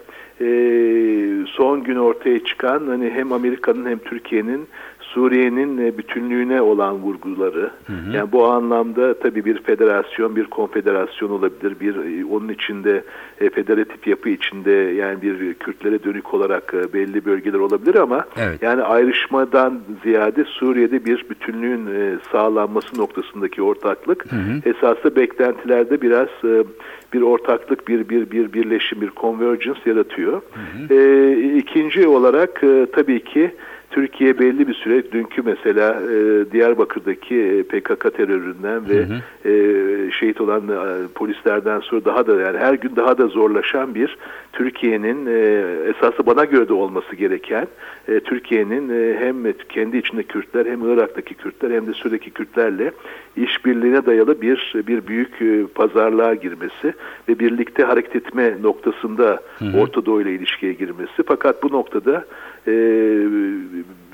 son 1.47 1.85
gün 1.85 1.97
ortaya 1.97 2.45
çıkan 2.45 2.87
hani 2.87 3.11
hem 3.11 3.33
Amerika'nın 3.33 3.91
hem 3.91 3.99
Türkiye'nin 3.99 4.69
Suriye'nin 5.15 5.79
e, 5.79 5.99
bütünlüğüne 5.99 6.63
olan 6.63 6.95
vurguları. 6.95 7.71
Yani 8.13 8.33
bu 8.33 8.47
anlamda 8.47 9.19
tabii 9.19 9.45
bir 9.45 9.63
federasyon, 9.63 10.37
bir 10.37 10.45
konfederasyon 10.45 11.31
olabilir. 11.31 11.81
Bir 11.81 12.21
e, 12.21 12.25
onun 12.25 12.49
içinde 12.49 13.05
e, 13.41 13.51
federatif 13.51 14.07
yapı 14.07 14.29
içinde 14.29 14.71
yani 14.71 15.23
bir 15.23 15.55
Kürtlere 15.55 16.05
dönük 16.05 16.35
olarak 16.35 16.75
belli 16.95 17.25
bölgeler 17.25 17.59
olabilir 17.59 17.95
ama 17.95 18.25
Evet. 18.37 18.63
yani 18.63 18.83
ayrışmadan 18.83 19.81
ziyade 20.03 20.45
Suriye'de 20.45 21.05
bir 21.05 21.27
bütünlüğün 21.31 21.89
sağlanması 22.33 23.01
noktasındaki 23.01 23.63
ortaklık 23.63 24.25
esasında 24.65 25.17
beklentilerde 25.17 26.03
biraz 26.03 26.29
bir 27.13 27.23
ortaklık, 27.23 27.89
bir 27.89 28.09
bir 28.09 28.31
bir 28.31 28.53
birleşim, 28.53 29.01
bir 29.01 29.11
convergence 29.17 29.81
yaratıyor. 29.87 30.43
E, 30.91 31.59
ikinci 31.59 32.07
olarak 32.07 32.65
e, 32.65 32.87
tabii 32.93 33.25
ki 33.25 33.51
Türkiye 33.91 34.39
belli 34.39 34.69
bir 34.69 34.75
süre 34.75 35.13
dünkü 35.13 35.43
mesela 35.43 36.01
e, 36.13 36.45
Diyarbakır'daki 36.53 37.37
e, 37.37 37.63
PKK 37.63 38.15
teröründen 38.17 38.89
ve 38.89 39.07
e, 39.45 39.53
şehit 40.11 40.41
olan 40.41 40.63
e, 40.69 41.09
polislerden 41.15 41.81
sonra 41.81 42.05
daha 42.05 42.27
da 42.27 42.41
yani 42.41 42.59
her 42.59 42.75
gün 42.75 42.97
daha 42.97 43.19
da 43.19 43.27
zorlaşan 43.27 43.95
bir 43.95 44.17
Türkiye'nin 44.53 45.27
e, 45.27 45.65
esası 45.91 46.27
bana 46.27 46.45
göre 46.45 46.69
de 46.69 46.73
olması 46.73 47.17
gereken 47.17 47.67
e, 48.09 48.21
Türkiye'nin 48.21 48.89
e, 48.89 49.17
hem 49.19 49.53
kendi 49.69 49.97
içinde 49.97 50.23
Kürtler 50.23 50.67
hem 50.67 50.93
Irak'taki 50.93 51.35
Kürtler 51.35 51.71
hem 51.71 51.87
de 51.87 51.93
Suriye'deki 51.93 52.31
Kürtlerle 52.31 52.93
işbirliğine 53.37 54.07
dayalı 54.07 54.43
bir 54.43 54.75
bir 54.75 55.07
büyük 55.07 55.43
e, 55.43 55.67
pazarlığa 55.75 56.35
girmesi 56.35 56.95
ve 57.29 57.39
birlikte 57.39 57.85
hareket 57.85 58.17
etme 58.17 58.55
noktasında 58.63 59.41
Orta 59.77 60.07
Doğu 60.07 60.23
ile 60.23 60.35
ilişkiye 60.35 60.73
girmesi. 60.73 61.23
Fakat 61.27 61.63
bu 61.63 61.73
noktada 61.73 62.25
e, 62.67 62.73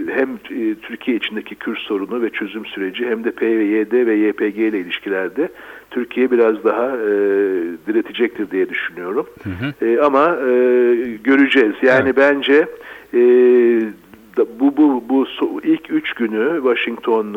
hem 0.09 0.29
e, 0.51 0.75
Türkiye 0.75 1.17
içindeki 1.17 1.55
Kürt 1.55 1.79
sorunu 1.79 2.23
ve 2.23 2.31
çözüm 2.31 2.67
süreci 2.67 3.07
hem 3.07 3.25
de 3.25 3.31
PYD 3.31 4.07
ve 4.07 4.15
YPG 4.15 4.59
ile 4.59 4.81
ilişkilerde 4.81 5.49
Türkiye 5.91 6.31
biraz 6.31 6.65
daha 6.65 6.87
e, 6.97 7.09
diretecektir 7.87 8.51
diye 8.51 8.69
düşünüyorum. 8.69 9.27
E, 9.83 9.99
ama 9.99 10.29
e, 10.29 10.53
göreceğiz. 11.25 11.75
Yani 11.83 12.09
Evet. 12.09 12.17
bence 12.17 12.67
e, 13.15 13.21
bu 14.37 14.77
bu 14.77 15.05
bu 15.09 15.27
ilk 15.65 15.91
üç 15.91 16.13
günü 16.13 16.61
Washington 16.63 17.35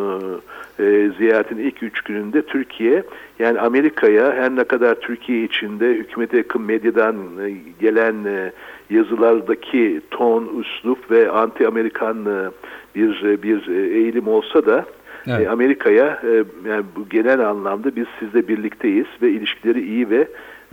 e, 0.80 1.10
ziyaretin 1.18 1.58
ilk 1.58 1.84
üç 1.84 2.02
gününde 2.02 2.42
Türkiye 2.42 3.04
yani 3.40 3.60
Amerika'ya 3.60 4.34
her 4.34 4.56
ne 4.56 4.64
kadar 4.64 4.96
Türkiye 4.96 5.44
içinde 5.44 5.90
hükümete 5.90 6.38
yakın 6.38 6.62
medyadan 6.62 7.16
e, 7.16 7.54
gelen 7.80 8.26
e, 8.26 8.52
yazılardaki 8.90 10.02
ton, 10.12 10.50
üslup 10.60 11.12
ve 11.12 11.30
anti-Amerikan 11.32 12.26
e, 12.26 12.50
bir 12.96 13.24
e, 13.24 13.44
bir 13.44 13.68
e, 13.68 13.98
eğilim 13.98 14.28
olsa 14.28 14.66
da 14.66 14.86
Evet. 15.28 15.48
e, 15.48 15.50
Amerika'ya 15.50 16.22
e, 16.24 16.44
yani 16.70 16.86
bu 16.96 17.10
genel 17.10 17.40
anlamda 17.50 17.96
biz 17.96 18.06
sizle 18.20 18.48
birlikteyiz 18.48 19.08
ve 19.22 19.30
ilişkileri 19.30 19.82
iyi 19.82 20.10
ve 20.10 20.28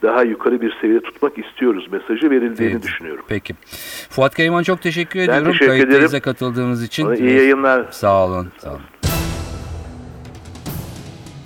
daha 0.05 0.23
yukarı 0.23 0.61
bir 0.61 0.75
seviyede 0.81 1.03
tutmak 1.03 1.33
istiyoruz 1.39 1.87
mesajı 1.93 2.31
verildiğini 2.31 2.73
Evet. 2.73 2.83
düşünüyorum. 2.83 3.25
Peki. 3.29 3.55
Fuat 4.11 4.35
Kayman 4.35 4.63
çok 4.63 4.83
teşekkür 4.83 5.21
ediyorum. 5.21 5.53
teşekkür 5.53 5.89
ederim. 5.89 6.21
katıldığınız 6.21 6.83
için. 6.83 7.07
Bana 7.07 7.15
iyi 7.17 7.37
yayınlar. 7.37 7.87
Sağ 7.91 8.25
olun. 8.27 8.49
Sağ 8.59 8.71
olun. 8.71 8.81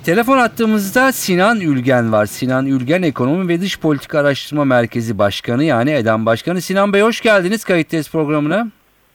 Telefon 0.05 0.37
attığımızda 0.37 1.11
Sinan 1.11 1.61
Ülgen 1.61 2.11
var. 2.11 2.25
Sinan 2.25 2.65
Ülgen 2.65 3.01
Ekonomi 3.01 3.47
ve 3.47 3.61
Dış 3.61 3.79
Politika 3.79 4.19
Araştırma 4.19 4.65
Merkezi 4.65 5.17
Başkanı 5.17 5.63
yani 5.63 5.91
EDAM 5.91 6.25
Başkanı. 6.25 6.61
Sinan 6.61 6.93
Bey 6.93 7.01
hoş 7.01 7.21
geldiniz 7.21 7.63
Kayıttayız 7.63 8.11
programına. 8.11 8.67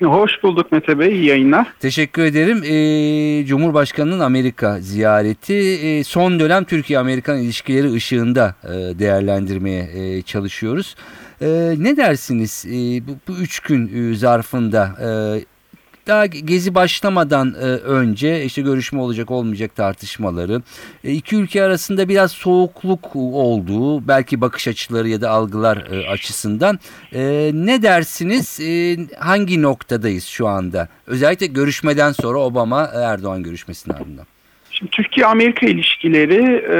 Hoş 0.03 0.43
bulduk 0.43 0.73
Mete 0.73 0.99
Bey, 0.99 1.13
iyi 1.13 1.25
yayınlar. 1.25 1.67
Teşekkür 1.81 2.23
ederim. 2.25 2.63
Ee, 2.65 3.47
Cumhurbaşkanı'nın 3.47 4.21
Amerika 4.21 4.81
ziyareti 4.81 5.55
e, 5.55 6.05
son 6.05 6.41
dönem 6.41 6.65
Türkiye-Amerikan 6.65 7.39
ilişkileri 7.39 7.93
ışığında 7.93 8.55
e, 8.65 8.69
değerlendirmeye 8.99 9.89
e, 9.95 10.23
çalışıyoruz. 10.23 10.97
E, 11.41 11.75
ne 11.79 11.97
dersiniz 11.97 12.65
e, 12.69 12.73
bu, 13.07 13.13
bu 13.29 13.37
üç 13.37 13.61
gün 13.61 14.11
e, 14.13 14.15
zarfında 14.15 14.97
e, 15.01 15.09
daha 16.07 16.27
gezi 16.27 16.75
başlamadan 16.75 17.55
e, 17.61 17.65
önce 17.67 18.45
işte 18.45 18.63
görüşme 18.63 19.01
olacak 19.01 19.31
olmayacak 19.31 19.77
tartışmaları 19.77 20.63
e, 21.05 21.13
iki 21.13 21.37
ülke 21.37 21.63
arasında 21.63 22.09
biraz 22.09 22.33
soğukluk 22.33 23.17
olduğu 23.17 24.09
belki 24.09 24.41
bakış 24.41 24.69
açıları 24.69 25.09
ya 25.09 25.21
da 25.21 25.31
algılar 25.31 25.77
e, 25.77 26.09
açısından 26.09 26.79
e, 27.13 27.51
ne 27.55 27.83
dersiniz 27.83 28.61
E, 28.61 28.97
hangi 29.19 29.63
noktadayız 29.63 30.25
şu 30.25 30.49
anda 30.49 30.89
özellikle 31.07 31.47
görüşmeden 31.47 32.13
sonra 32.13 32.39
Obama 32.39 32.91
Erdoğan 32.95 33.43
görüşmesinin 33.43 33.95
ardından. 33.95 34.27
Şimdi 34.71 34.91
Türkiye-Amerika 34.91 35.67
ilişkileri 35.67 36.65
e, 36.73 36.77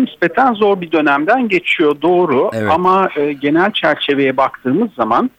nispeten 0.00 0.54
zor 0.54 0.80
bir 0.80 0.92
dönemden 0.92 1.48
geçiyor 1.48 1.96
doğru 2.02 2.50
Evet. 2.54 2.70
ama 2.70 3.08
e, 3.16 3.32
genel 3.32 3.72
çerçeveye 3.72 4.36
baktığımız 4.36 4.90
zaman 4.96 5.30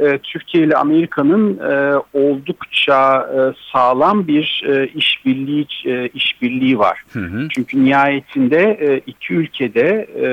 e, 0.00 0.18
Türkiye 0.18 0.64
ile 0.64 0.76
Amerika'nın 0.76 1.58
e, 1.58 2.02
oldukça 2.12 3.28
e, 3.36 3.38
sağlam 3.72 4.26
bir 4.26 4.62
e, 4.68 4.86
işbirliği 4.86 5.66
e, 5.86 6.08
işbirliği 6.08 6.78
var. 6.78 7.02
Hı 7.12 7.20
hı. 7.20 7.48
Çünkü 7.48 7.84
nihayetinde 7.84 8.78
e, 8.80 9.00
iki 9.06 9.34
ülkede 9.34 10.06
e, 10.16 10.26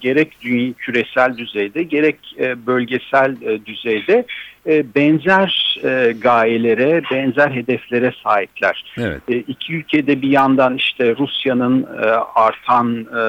gerek 0.00 0.40
dünya, 0.42 0.72
küresel 0.72 1.36
düzeyde 1.36 1.82
gerek 1.82 2.16
e, 2.38 2.66
bölgesel 2.66 3.42
e, 3.42 3.66
düzeyde 3.66 4.24
e, 4.66 4.94
benzer 4.94 5.78
e, 5.84 6.14
gayelere, 6.20 7.02
benzer 7.10 7.50
hedeflere 7.50 8.12
sahipler. 8.22 8.84
Evet. 8.98 9.20
E, 9.28 9.36
iki 9.36 9.74
ülkede 9.74 10.22
bir 10.22 10.28
yandan 10.28 10.76
işte 10.76 11.16
Rusya'nın 11.16 11.82
e, 11.82 12.06
artan 12.34 12.96
e, 12.96 13.22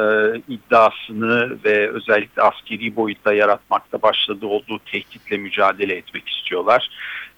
iddiasını 0.48 1.58
ve 1.66 1.90
özellikle 1.90 2.42
askeri 2.42 2.96
boyutta 2.96 3.34
yaratmakta 3.34 4.02
başladığı 4.02 4.48
olduğu 4.48 4.80
tehditle 4.92 5.38
mücadele 5.38 5.94
etmek 5.94 6.30
istiyorlar. 6.30 6.90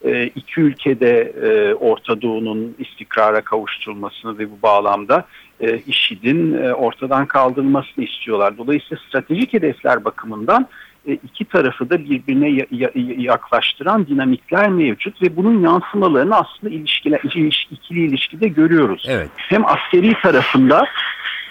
E, 0.06 0.24
iki 0.36 0.62
ülkede 0.62 1.34
e, 1.44 1.74
Orta 1.74 2.22
Doğu'nun 2.22 2.76
istikrara 2.80 3.42
kavuşturulmasını 3.42 4.40
ve 4.40 4.52
bu 4.52 4.62
bağlamda 4.64 5.26
e, 5.60 5.78
IŞİD'in 5.88 6.54
e, 6.54 6.74
ortadan 6.74 7.26
kaldırılmasını 7.26 8.06
istiyorlar. 8.06 8.58
Dolayısıyla 8.58 9.04
stratejik 9.08 9.54
hedefler 9.54 10.06
bakımından 10.06 10.68
iki 11.06 11.46
tarafı 11.46 11.90
da 11.90 12.00
birbirine 12.00 12.50
ya- 12.50 12.66
ya- 12.72 12.92
yaklaştıran 13.18 14.08
dinamikler 14.08 14.70
mevcut 14.70 15.22
ve 15.22 15.36
bunun 15.38 15.62
yansımalarını 15.62 16.36
aslında 16.36 16.74
ilişkiler, 16.74 17.20
iliş- 17.20 17.68
ikili 17.72 18.06
ilişkide 18.06 18.48
görüyoruz. 18.48 19.06
Evet. 19.10 19.30
Hem 19.36 19.66
askeri 19.66 20.14
tarafında 20.22 20.86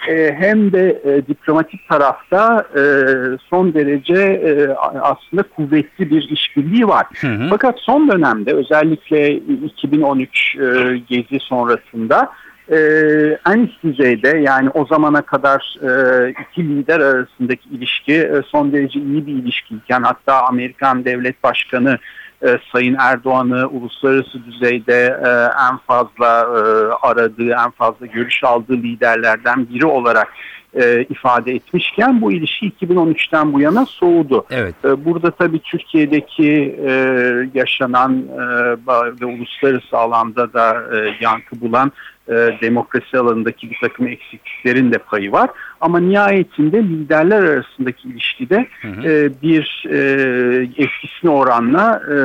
e, 0.07 0.35
hem 0.39 0.71
de 0.71 1.01
e, 1.05 1.27
diplomatik 1.27 1.89
tarafta 1.89 2.67
e, 2.75 2.81
son 3.49 3.73
derece 3.73 4.13
e, 4.13 4.73
aslında 5.01 5.43
kuvvetli 5.43 6.09
bir 6.09 6.29
işbirliği 6.29 6.87
var. 6.87 7.05
Hı 7.21 7.27
hı. 7.27 7.47
Fakat 7.49 7.79
son 7.79 8.11
dönemde 8.11 8.53
özellikle 8.53 9.33
2013 9.35 10.55
e, 10.55 10.97
gezi 11.09 11.39
sonrasında 11.39 12.31
e, 12.71 12.77
en 13.53 13.59
üst 13.59 13.83
düzeyde 13.83 14.37
yani 14.37 14.69
o 14.69 14.85
zamana 14.85 15.21
kadar 15.21 15.75
e, 15.81 16.29
iki 16.29 16.69
lider 16.69 16.99
arasındaki 16.99 17.69
ilişki 17.69 18.13
e, 18.13 18.41
son 18.47 18.71
derece 18.71 18.99
iyi 18.99 19.27
bir 19.27 19.33
ilişkiyken 19.33 20.01
hatta 20.03 20.41
Amerikan 20.41 21.05
Devlet 21.05 21.43
Başkanı 21.43 21.97
e, 22.43 22.59
Sayın 22.71 22.95
Erdoğan'ı 22.99 23.67
uluslararası 23.67 24.45
düzeyde 24.45 25.19
e, 25.25 25.29
en 25.69 25.77
fazla 25.77 26.41
e, 26.41 26.61
aradığı, 27.07 27.51
en 27.51 27.71
fazla 27.71 28.05
görüş 28.05 28.43
aldığı 28.43 28.77
liderlerden 28.77 29.69
biri 29.69 29.85
olarak 29.85 30.27
e, 30.73 31.05
ifade 31.09 31.53
etmişken 31.53 32.21
bu 32.21 32.31
ilişki 32.31 32.71
2013'ten 32.81 33.53
bu 33.53 33.61
yana 33.61 33.85
soğudu. 33.85 34.45
Evet. 34.51 34.75
E, 34.85 35.05
Burada 35.05 35.31
tabii 35.31 35.59
Türkiye'deki 35.59 36.79
e, 36.87 36.91
yaşanan 37.53 38.17
e, 38.17 38.41
ve 39.21 39.25
uluslararası 39.25 39.97
alanda 39.97 40.53
da 40.53 40.83
e, 40.95 41.15
yankı 41.21 41.61
bulan 41.61 41.91
e, 42.29 42.59
demokrasi 42.61 43.17
alanındaki 43.17 43.71
bir 43.71 43.77
takım 43.81 44.07
eksikliklerin 44.07 44.91
de 44.91 44.97
payı 44.97 45.31
var. 45.31 45.49
Ama 45.81 45.99
nihayetinde 45.99 46.83
liderler 46.83 47.43
arasındaki 47.43 48.07
ilişkide 48.07 48.67
Hı 48.81 48.87
hı. 48.87 49.09
e, 49.09 49.41
bir 49.41 49.85
e, 49.89 49.99
etkisine 50.77 51.31
oranla 51.31 52.01
e, 52.11 52.15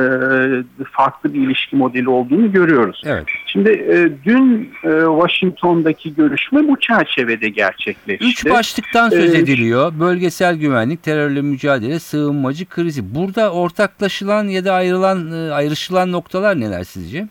farklı 0.91 1.33
bir 1.33 1.41
ilişki 1.41 1.75
modeli 1.75 2.09
olduğunu 2.09 2.51
görüyoruz. 2.51 3.01
Evet. 3.05 3.23
Şimdi 3.45 3.69
e, 3.69 4.09
dün 4.25 4.69
e, 4.83 4.89
Washington'daki 5.21 6.15
görüşme 6.15 6.67
bu 6.67 6.79
çerçevede 6.79 7.49
gerçekleşti. 7.49 8.25
Üç 8.25 8.49
başlıktan 8.49 9.09
söz 9.09 9.33
Ee, 9.35 9.37
ediliyor. 9.37 9.93
Bölgesel 9.99 10.55
güvenlik, 10.55 11.03
terörle 11.03 11.41
mücadele, 11.41 11.99
sığınmacı 11.99 12.65
krizi. 12.65 13.15
Burada 13.15 13.53
ortaklaşılan 13.53 14.43
ya 14.43 14.65
da 14.65 14.73
ayrılan 14.73 15.31
e, 15.31 15.51
ayrışılan 15.51 16.11
noktalar 16.11 16.59
neler 16.59 16.83
sizce? 16.83 17.27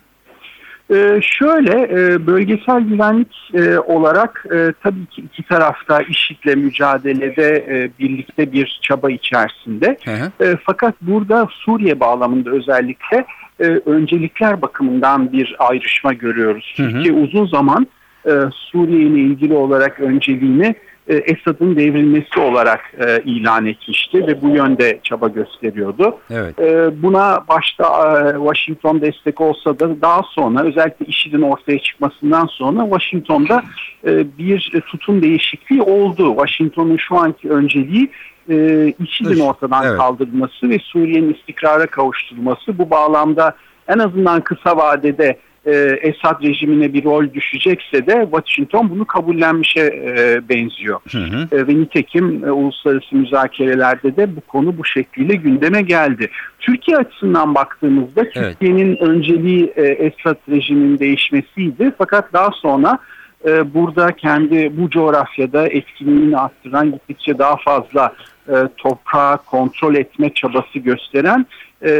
Ee, 0.90 1.20
şöyle 1.22 1.82
e, 1.82 2.26
bölgesel 2.26 2.80
güvenlik 2.80 3.50
e, 3.54 3.78
olarak 3.78 4.46
e, 4.54 4.72
tabii 4.82 5.06
ki 5.06 5.22
iki 5.22 5.42
tarafta 5.42 6.02
IŞİD'le 6.02 6.56
mücadelede 6.56 7.66
e, 7.68 7.90
birlikte 7.98 8.52
bir 8.52 8.80
çaba 8.82 9.10
içerisinde. 9.10 9.96
Hı 10.04 10.10
hı. 10.10 10.44
E, 10.44 10.56
fakat 10.64 10.94
burada 11.00 11.48
Suriye 11.50 12.00
bağlamında 12.00 12.50
özellikle 12.50 13.24
e, 13.60 13.64
öncelikler 13.64 14.62
bakımından 14.62 15.32
bir 15.32 15.56
ayrışma 15.58 16.12
görüyoruz. 16.12 16.74
Hı 16.76 16.82
hı. 16.82 16.90
Türkiye 16.90 17.14
uzun 17.14 17.46
zaman 17.46 17.86
e, 18.26 18.32
Suriye 18.54 19.00
ile 19.00 19.20
ilgili 19.20 19.54
olarak 19.54 20.00
önceliğini 20.00 20.74
e, 21.08 21.14
Esad'ın 21.16 21.76
devrilmesi 21.76 22.40
olarak 22.40 22.92
e, 23.06 23.23
ilan 23.25 23.66
etmişti 23.66 24.26
ve 24.26 24.42
bu 24.42 24.49
yönde 24.49 25.00
çaba 25.02 25.28
gösteriyordu. 25.28 26.18
Evet. 26.30 26.61
Ee, 26.61 27.02
Buna 27.02 27.44
başta 27.49 27.84
e, 27.84 28.32
Washington 28.37 29.00
destek 29.00 29.40
olsa 29.40 29.78
da 29.78 30.00
daha 30.00 30.23
sonra 30.23 30.62
özellikle 30.62 31.06
IŞİD'in 31.06 31.42
ortaya 31.42 31.78
çıkmasından 31.78 32.46
sonra 32.46 32.82
Washington'da 32.82 33.62
e, 34.06 34.38
bir 34.38 34.82
tutum 34.87 35.23
değişikliği 35.23 35.82
oldu. 35.82 36.28
Washington'un 36.28 36.96
şu 36.96 37.16
anki 37.16 37.50
önceliği 37.50 38.11
e, 38.49 38.54
IŞİD'in 39.00 39.30
IŞİD, 39.30 39.40
ortadan 39.40 39.87
evet. 39.87 39.99
kaldırılması 39.99 40.70
ve 40.70 40.78
Suriye'nin 40.78 41.34
istikrara 41.34 41.87
kavuşturulması. 41.87 42.78
Bu 42.78 42.90
bağlamda 42.90 43.56
en 43.88 43.99
azından 43.99 44.40
kısa 44.40 44.76
vadede 44.76 45.38
e, 45.66 45.72
Esad 46.02 46.42
rejimine 46.42 46.92
bir 46.92 47.04
rol 47.04 47.32
düşecekse 47.34 48.06
de 48.06 48.28
Washington 48.30 48.90
bunu 48.90 49.04
kabullenmişe 49.04 49.80
e, 49.80 50.40
benziyor. 50.48 51.00
Hı 51.10 51.18
hı. 51.18 51.48
E, 51.52 51.66
ve 51.66 51.74
nitekim 51.74 52.44
e, 52.44 52.50
uluslararası 52.50 53.16
müzakerelerde 53.16 54.16
de 54.16 54.36
bu 54.36 54.40
konu 54.40 54.78
bu 54.78 54.84
şekliyle 54.84 55.34
gündeme 55.34 55.82
geldi. 55.82 56.30
Türkiye 56.60 56.96
açısından 56.96 57.54
baktığımızda 57.54 58.22
Evet. 58.22 58.34
Türkiye'nin 58.34 58.96
önceliği 58.96 59.72
e, 59.76 59.82
Esad 59.82 60.36
rejiminin 60.48 60.98
değişmesiydi. 60.98 61.92
Fakat 61.98 62.32
daha 62.32 62.50
sonra 62.50 62.98
e, 63.46 63.74
burada 63.74 64.12
kendi 64.12 64.72
bu 64.76 64.90
coğrafyada 64.90 65.68
etkinliğini 65.68 66.38
arttıran 66.38 66.92
gittikçe 66.92 67.38
daha 67.38 67.56
fazla 67.56 68.12
e, 68.48 68.54
toprağı 68.76 69.38
kontrol 69.38 69.94
etme 69.94 70.34
çabası 70.34 70.78
gösteren 70.78 71.46
e, 71.84 71.90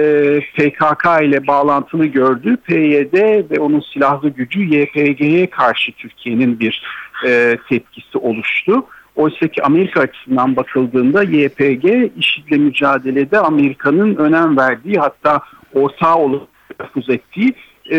PKK 0.57 1.23
ile 1.23 1.47
bağlantılı 1.47 2.07
gördüğü 2.07 2.57
PYD 2.57 3.15
ve 3.51 3.61
onun 3.61 3.81
silahlı 3.93 4.29
gücü 4.29 4.61
YPG'ye 4.61 5.47
karşı 5.47 5.93
Türkiye'nin 5.93 6.61
bir 6.61 6.83
e, 7.27 7.59
tepkisi 7.69 8.19
oluştu. 8.19 8.87
Oysa 9.17 9.49
ki 9.49 9.63
Amerika 9.63 10.01
açısından 10.01 10.57
bakıldığında 10.57 11.23
YPG 11.23 11.85
IŞİD'le 12.17 12.59
mücadelede 12.59 13.39
Amerika'nın 13.39 14.17
önem 14.17 14.57
verdiği 14.57 14.97
hatta 14.97 15.41
ortağı 15.75 16.17
telaffuz 16.79 17.11
ettiği 17.11 17.55
e, 17.91 17.99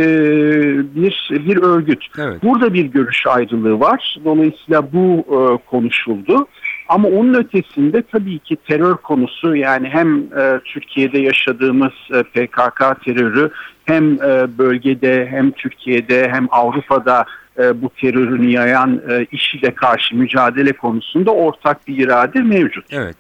bir 0.95 1.29
bir 1.31 1.57
örgüt. 1.57 2.05
Evet. 2.19 2.43
Burada 2.43 2.73
bir 2.73 2.85
görüş 2.85 3.27
ayrılığı 3.27 3.79
var. 3.79 4.17
Dolayısıyla 4.25 4.93
bu 4.93 5.25
e, 5.29 5.69
konuşuldu. 5.69 6.47
Ama 6.87 7.07
onun 7.07 7.33
ötesinde 7.33 8.01
tabii 8.01 8.39
ki 8.39 8.57
terör 8.67 8.95
konusu 8.95 9.55
yani 9.55 9.89
hem 9.89 10.17
e, 10.17 10.59
Türkiye'de 10.65 11.19
yaşadığımız 11.19 11.93
e, 12.13 12.23
PKK 12.23 13.03
terörü 13.05 13.51
hem 13.85 14.13
e, 14.13 14.57
bölgede 14.57 15.27
hem 15.29 15.51
Türkiye'de 15.51 16.29
hem 16.29 16.47
Avrupa'da 16.51 17.25
e, 17.59 17.81
bu 17.81 17.89
terörünü 17.89 18.49
yayan 18.49 19.01
e, 19.09 19.25
IŞİD'e 19.31 19.75
karşı 19.75 20.15
mücadele 20.15 20.73
konusunda 20.73 21.31
ortak 21.31 21.87
bir 21.87 21.97
irade 21.97 22.41
mevcut. 22.41 22.85
Evet. 22.91 23.15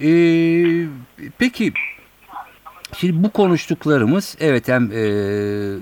Ee, 0.00 0.86
peki 1.38 1.72
şimdi 2.94 3.24
bu 3.24 3.30
konuştuklarımız 3.30 4.36
evet 4.40 4.68
hem 4.68 4.92
e, 4.92 4.98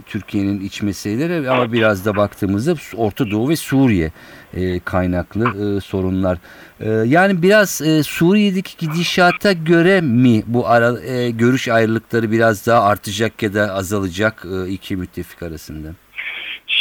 Türkiye'nin 0.06 0.60
iç 0.60 0.82
meseleleri 0.82 1.50
ama 1.50 1.72
biraz 1.72 2.04
da 2.04 2.16
baktığımızda 2.16 2.74
Orta 2.96 3.30
Doğu 3.30 3.48
ve 3.48 3.56
Suriye 3.56 4.12
e, 4.54 4.80
kaynaklı 4.80 5.76
e, 5.76 5.80
sorunlar. 5.80 6.38
E, 6.80 6.90
yani 6.90 7.42
biraz 7.42 7.82
e, 7.82 8.02
Suriye'deki 8.02 8.86
gidişata 8.86 9.52
göre 9.52 10.00
mi 10.00 10.42
bu 10.46 10.68
ara, 10.68 11.00
e, 11.00 11.30
görüş 11.30 11.68
ayrılıkları 11.68 12.30
biraz 12.30 12.66
daha 12.66 12.82
artacak 12.82 13.42
ya 13.42 13.54
da 13.54 13.74
azalacak 13.74 14.46
e, 14.52 14.68
iki 14.68 14.96
müttefik 14.96 15.42
arasında? 15.42 15.88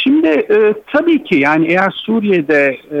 Şimdi 0.04 0.28
e, 0.28 0.74
tabii 0.92 1.24
ki 1.24 1.36
yani 1.36 1.66
eğer 1.66 1.90
Suriye'de 1.90 2.78
e, 2.92 3.00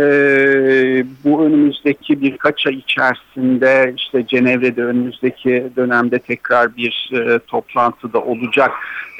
bu 1.24 1.44
önümüzdeki 1.44 2.20
birkaç 2.20 2.66
ay 2.66 2.74
içerisinde 2.74 3.94
işte 3.96 4.26
Cenevre'de 4.26 4.84
önümüzdeki 4.84 5.66
dönemde 5.76 6.18
tekrar 6.18 6.76
bir 6.76 7.10
e, 7.12 7.38
toplantıda 7.38 8.20
olacak 8.20 8.70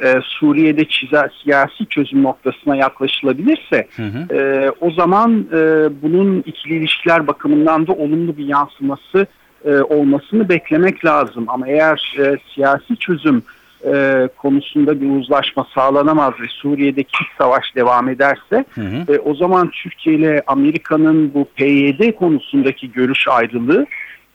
e, 0.02 0.20
Suriye'de 0.22 0.84
çizer, 0.84 1.30
siyasi 1.42 1.86
çözüm 1.86 2.22
noktasına 2.22 2.76
yaklaşılabilirse 2.76 3.86
Hı 3.96 4.02
hı. 4.02 4.36
e, 4.36 4.70
o 4.80 4.90
zaman 4.90 5.46
e, 5.52 5.56
bunun 6.02 6.42
ikili 6.46 6.74
ilişkiler 6.74 7.26
bakımından 7.26 7.86
da 7.86 7.92
olumlu 7.92 8.36
bir 8.36 8.46
yansıması 8.46 9.26
e, 9.64 9.70
olmasını 9.76 10.48
beklemek 10.48 11.04
lazım. 11.04 11.44
Ama 11.48 11.68
eğer 11.68 12.16
e, 12.18 12.36
siyasi 12.54 12.96
çözüm 12.96 13.42
e, 13.86 14.28
konusunda 14.36 15.00
bir 15.00 15.10
uzlaşma 15.10 15.66
sağlanamaz 15.74 16.32
ve 16.40 16.46
Suriye'deki 16.48 17.24
savaş 17.38 17.74
devam 17.76 18.08
ederse 18.08 18.64
Hı 18.74 18.80
hı. 18.80 19.14
e, 19.14 19.18
o 19.18 19.34
zaman 19.34 19.70
Türkiye 19.70 20.16
ile 20.16 20.42
Amerika'nın 20.46 21.34
bu 21.34 21.44
PYD 21.56 22.12
konusundaki 22.12 22.92
görüş 22.92 23.28
ayrılığı 23.28 23.86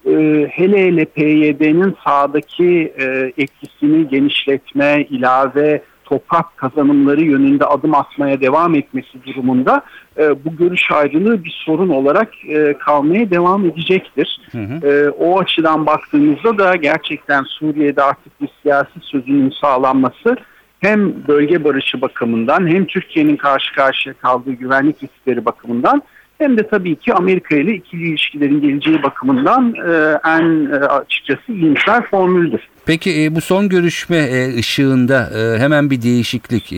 e, 0.05 0.47
hele 0.51 0.85
hele 0.85 1.05
PYD'nin 1.05 1.95
sahadaki 2.03 2.93
e, 2.99 3.33
etkisini 3.37 4.07
genişletme, 4.07 5.05
ilave 5.09 5.81
toprak 6.09 6.57
kazanımları 6.57 7.21
yönünde 7.21 7.65
adım 7.65 7.95
atmaya 7.95 8.41
devam 8.41 8.75
etmesi 8.75 9.23
durumunda 9.25 9.81
e, 10.17 10.45
bu 10.45 10.55
görüş 10.55 10.91
ayrılığı 10.91 11.43
bir 11.43 11.63
sorun 11.65 11.89
olarak 11.89 12.29
e, 12.49 12.77
kalmaya 12.77 13.29
devam 13.29 13.65
edecektir. 13.65 14.41
Hı 14.51 14.57
hı. 14.57 14.87
E, 14.87 15.09
o 15.09 15.39
açıdan 15.39 15.85
baktığımızda 15.85 16.57
da 16.57 16.75
gerçekten 16.75 17.43
Suriye'de 17.43 18.03
artık 18.03 18.41
bir 18.41 18.49
siyasi 18.61 18.99
sözünün 19.01 19.53
sağlanması 19.61 20.35
hem 20.79 21.27
bölge 21.27 21.63
barışı 21.63 22.01
bakımından 22.01 22.67
hem 22.67 22.85
Türkiye'nin 22.85 23.35
karşı 23.37 23.75
karşıya 23.75 24.13
kaldığı 24.13 24.51
güvenlik 24.51 25.03
riskleri 25.03 25.45
bakımından 25.45 26.01
hem 26.39 26.57
de 26.57 26.67
tabii 26.67 26.95
ki 26.95 27.13
Amerika 27.13 27.55
ile 27.55 27.73
ikili 27.73 28.09
ilişkilerin 28.09 28.61
geleceği 28.61 29.03
bakımından 29.03 29.73
e, 29.75 30.19
en 30.29 30.71
e, 30.71 30.75
açıkçası 30.75 31.51
iyimser 31.51 32.05
formüldür. 32.05 32.61
Peki 32.85 33.23
e, 33.23 33.35
bu 33.35 33.41
son 33.41 33.69
görüşme 33.69 34.49
ışığında 34.59 35.29
hemen 35.59 35.89
bir 35.89 36.01
değişiklik 36.01 36.71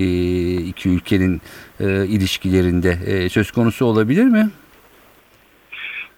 iki 0.67 0.89
ülkenin 0.89 1.41
ilişkilerinde 2.07 2.95
söz 3.29 3.51
konusu 3.51 3.85
olabilir 3.85 4.25
mi? 4.25 4.49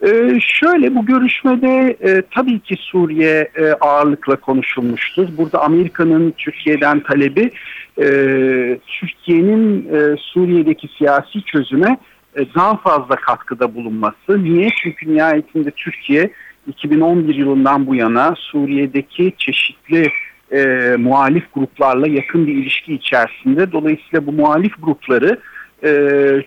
Ee, 0.06 0.40
şöyle 0.40 0.96
bu 0.96 1.06
görüşmede 1.06 1.98
e, 2.02 2.22
tabii 2.32 2.60
ki 2.60 2.76
Suriye 2.80 3.50
e, 3.56 3.74
ağırlıkla 3.82 4.36
konuşulmuştur. 4.36 5.28
Burada 5.38 5.62
Amerika'nın 5.62 6.34
Türkiye'den 6.38 7.00
talebi 7.00 7.52
e, 7.98 8.08
Türkiye'nin 8.88 9.90
e, 9.94 10.16
Suriye'deki 10.18 10.88
siyasi 10.98 11.44
çözüme 11.44 11.88
e, 11.90 12.12
daha 12.56 12.78
fazla 12.78 13.15
katkıda 13.15 13.76
bulunması. 13.76 14.43
Niye? 14.43 14.69
Çünkü 14.84 15.15
nihayetinde 15.15 15.72
Türkiye 15.72 16.32
2011 16.67 17.36
yılından 17.36 17.88
bu 17.88 17.96
yana 17.96 18.36
Suriye'deki 18.38 19.34
çeşitli 19.38 20.12
e, 20.52 20.96
muhalif 21.00 21.54
gruplarla 21.54 22.08
yakın 22.08 22.48
bir 22.48 22.54
ilişki 22.54 22.93
içerisinde. 22.93 23.72
Dolayısıyla 23.72 24.28
bu 24.28 24.32
muhalif 24.32 24.74
grupları 24.82 25.39
e, 25.84 25.91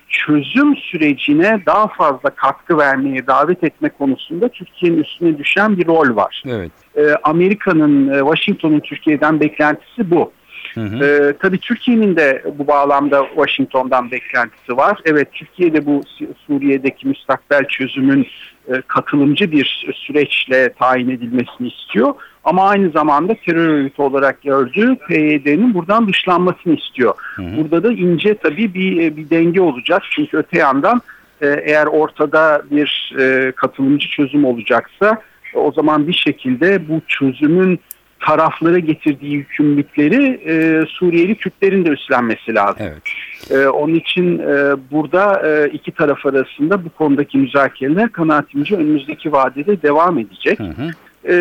çözüm 0.08 0.76
sürecine 0.76 1.62
daha 1.66 1.86
fazla 1.88 2.30
katkı 2.30 2.78
vermeye 2.78 3.26
davet 3.26 3.64
etme 3.64 3.88
konusunda 3.88 4.48
Türkiye'nin 4.48 5.02
üstüne 5.02 5.38
düşen 5.38 5.78
bir 5.78 5.86
rol 5.86 6.16
var. 6.16 6.42
Evet. 6.46 6.72
E, 6.96 7.14
Amerika'nın, 7.22 8.08
e, 8.08 8.18
Washington'un 8.18 8.80
Türkiye'den 8.80 9.40
beklentisi 9.40 10.10
bu. 10.10 10.32
Hı 10.76 10.80
hı. 10.80 11.04
Ee, 11.04 11.32
tabii 11.42 11.58
Türkiye'nin 11.58 12.16
de 12.16 12.42
bu 12.58 12.66
bağlamda 12.66 13.26
Washington'dan 13.34 14.10
beklentisi 14.10 14.76
var. 14.76 14.98
Evet 15.04 15.28
Türkiye 15.32 15.72
de 15.72 15.86
bu 15.86 16.02
Su- 16.18 16.34
Suriye'deki 16.46 17.08
müstakbel 17.08 17.64
çözümün 17.64 18.26
e, 18.68 18.82
katılımcı 18.86 19.52
bir 19.52 19.86
süreçle 19.94 20.72
tayin 20.72 21.10
edilmesini 21.10 21.68
istiyor. 21.68 22.14
Ama 22.44 22.68
aynı 22.68 22.90
zamanda 22.90 23.34
terör 23.34 23.68
örgütü 23.68 24.02
olarak 24.02 24.42
gördüğü 24.42 24.96
PYD'nin 24.96 25.74
buradan 25.74 26.08
dışlanmasını 26.08 26.74
istiyor. 26.74 27.14
hı. 27.36 27.42
Burada 27.56 27.82
da 27.82 27.92
ince 27.92 28.34
tabii 28.34 28.74
bir, 28.74 29.02
e, 29.02 29.16
bir 29.16 29.30
denge 29.30 29.60
olacak. 29.60 30.02
Çünkü 30.10 30.36
öte 30.36 30.58
yandan 30.58 31.00
e, 31.42 31.46
eğer 31.64 31.86
ortada 31.86 32.62
bir 32.70 33.14
e, 33.18 33.52
katılımcı 33.52 34.08
çözüm 34.08 34.44
olacaksa 34.44 35.22
o 35.54 35.72
zaman 35.72 36.08
bir 36.08 36.12
şekilde 36.12 36.88
bu 36.88 37.00
çözümün 37.08 37.80
taraflara 38.26 38.78
getirdiği 38.78 39.32
yükümlülükleri 39.32 40.40
e, 40.46 40.86
Suriyeli 40.88 41.34
Kürtlerin 41.34 41.84
de 41.84 41.88
üstlenmesi 41.88 42.54
lazım. 42.54 42.86
Evet. 42.86 43.02
E, 43.50 43.68
onun 43.68 43.94
için 43.94 44.38
e, 44.38 44.76
burada 44.90 45.42
e, 45.48 45.68
iki 45.68 45.92
taraf 45.92 46.26
arasında 46.26 46.84
bu 46.84 46.90
konudaki 46.90 47.38
müzakereler 47.38 48.12
kanaatimce 48.12 48.76
önümüzdeki 48.76 49.32
vadede 49.32 49.82
devam 49.82 50.18
edecek. 50.18 50.58
Hı 50.58 50.64
hı. 50.64 50.90
E, 51.32 51.36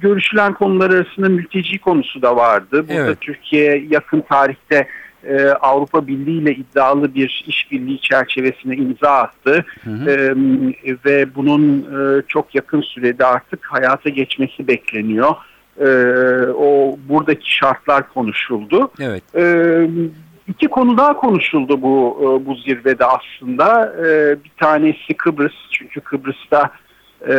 görüşülen 0.00 0.54
konular 0.54 0.90
arasında 0.90 1.28
mülteci 1.28 1.78
konusu 1.78 2.22
da 2.22 2.36
vardı. 2.36 2.88
Burada 2.88 2.94
Evet. 2.94 3.20
Türkiye 3.20 3.86
yakın 3.90 4.20
tarihte 4.20 4.88
e, 5.24 5.46
Avrupa 5.46 6.06
Birliği 6.06 6.38
ile 6.42 6.54
iddialı 6.54 7.14
bir 7.14 7.44
işbirliği 7.46 8.00
çerçevesine 8.00 8.76
imza 8.76 9.10
attı. 9.10 9.64
Hı 9.84 9.90
hı. 9.90 10.10
E, 10.10 10.96
ve 11.04 11.34
bunun 11.34 11.78
e, 11.78 12.22
çok 12.28 12.54
yakın 12.54 12.80
sürede 12.80 13.26
artık 13.26 13.64
hayata 13.64 14.08
geçmesi 14.08 14.68
bekleniyor. 14.68 15.34
E, 15.80 15.86
o 16.58 16.96
buradaki 17.08 17.56
şartlar 17.56 18.12
konuşuldu. 18.12 18.90
Evet. 19.00 19.22
E, 19.36 19.44
iki 20.48 20.68
konu 20.68 20.98
daha 20.98 21.16
konuşuldu 21.16 21.82
bu 21.82 22.18
e, 22.20 22.46
bu 22.46 22.54
zirvede 22.54 23.04
aslında. 23.04 23.94
E, 23.98 24.36
bir 24.44 24.50
tanesi 24.60 25.14
Kıbrıs 25.16 25.54
çünkü 25.70 26.00
Kıbrıs'ta 26.00 26.70
e, 27.28 27.34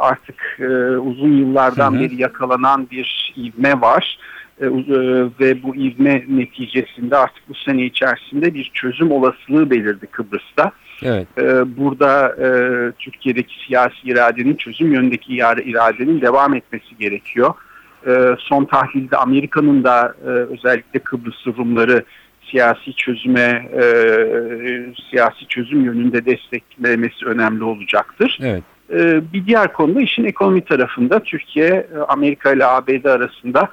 artık 0.00 0.56
e, 0.60 0.66
uzun 0.96 1.32
yıllardan 1.32 1.92
Hı 1.92 1.96
hı. 1.96 2.00
beri 2.00 2.22
yakalanan 2.22 2.88
bir 2.90 3.34
ivme 3.36 3.80
var. 3.80 4.18
E, 4.60 4.66
uz- 4.66 4.90
e, 4.90 5.24
ve 5.40 5.62
bu 5.62 5.76
ivme 5.76 6.24
neticesinde 6.28 7.16
artık 7.16 7.48
bu 7.48 7.54
sene 7.54 7.84
içerisinde 7.84 8.54
bir 8.54 8.70
çözüm 8.74 9.10
olasılığı 9.10 9.70
belirdi 9.70 10.06
Kıbrıs'ta. 10.06 10.72
Evet. 11.02 11.26
Ee, 11.38 11.76
burada 11.76 12.28
e, 12.28 12.48
Türkiye'deki 12.98 13.66
siyasi 13.66 13.96
iradenin 14.04 14.54
çözüm 14.56 14.92
yönündeki 14.92 15.32
ira- 15.36 15.62
iradenin 15.62 16.20
devam 16.20 16.54
etmesi 16.54 16.96
gerekiyor. 16.98 17.54
Ee, 18.06 18.36
son 18.38 18.64
tahlilde 18.64 19.16
Amerika'nın 19.16 19.84
da 19.84 20.14
e, 20.24 20.28
özellikle 20.28 20.98
Kıbrıs 20.98 21.46
Rumları 21.46 22.04
siyasi 22.50 22.94
çözüme 22.96 23.68
e, 23.82 23.82
siyasi 25.10 25.46
çözüm 25.48 25.84
yönünde 25.84 26.26
desteklemesi 26.26 27.26
önemli 27.26 27.64
olacaktır. 27.64 28.38
Evet. 28.42 28.62
Ee, 28.90 29.32
bir 29.32 29.46
diğer 29.46 29.72
konuda 29.72 30.00
işin 30.00 30.24
ekonomi 30.24 30.64
tarafında. 30.64 31.20
Türkiye 31.20 31.86
Amerika 32.08 32.52
ile 32.52 32.66
ABD 32.66 33.04
arasında 33.04 33.68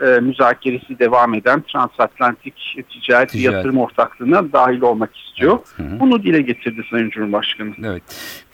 e, 0.00 0.20
müzakeresi 0.20 0.98
devam 0.98 1.34
eden 1.34 1.64
transatlantik 1.72 2.54
ticaret, 2.74 3.30
Ticaret. 3.30 3.34
yatırım 3.34 3.78
ortaklığına 3.78 4.52
dahil 4.52 4.80
olmak 4.80 5.16
istiyor. 5.16 5.58
Hı 5.76 5.82
hı. 5.82 6.00
Bunu 6.00 6.22
dile 6.22 6.42
getirdi 6.42 6.82
Sayın 6.90 7.10
Cumhurbaşkanı. 7.10 7.70
Evet. 7.84 8.02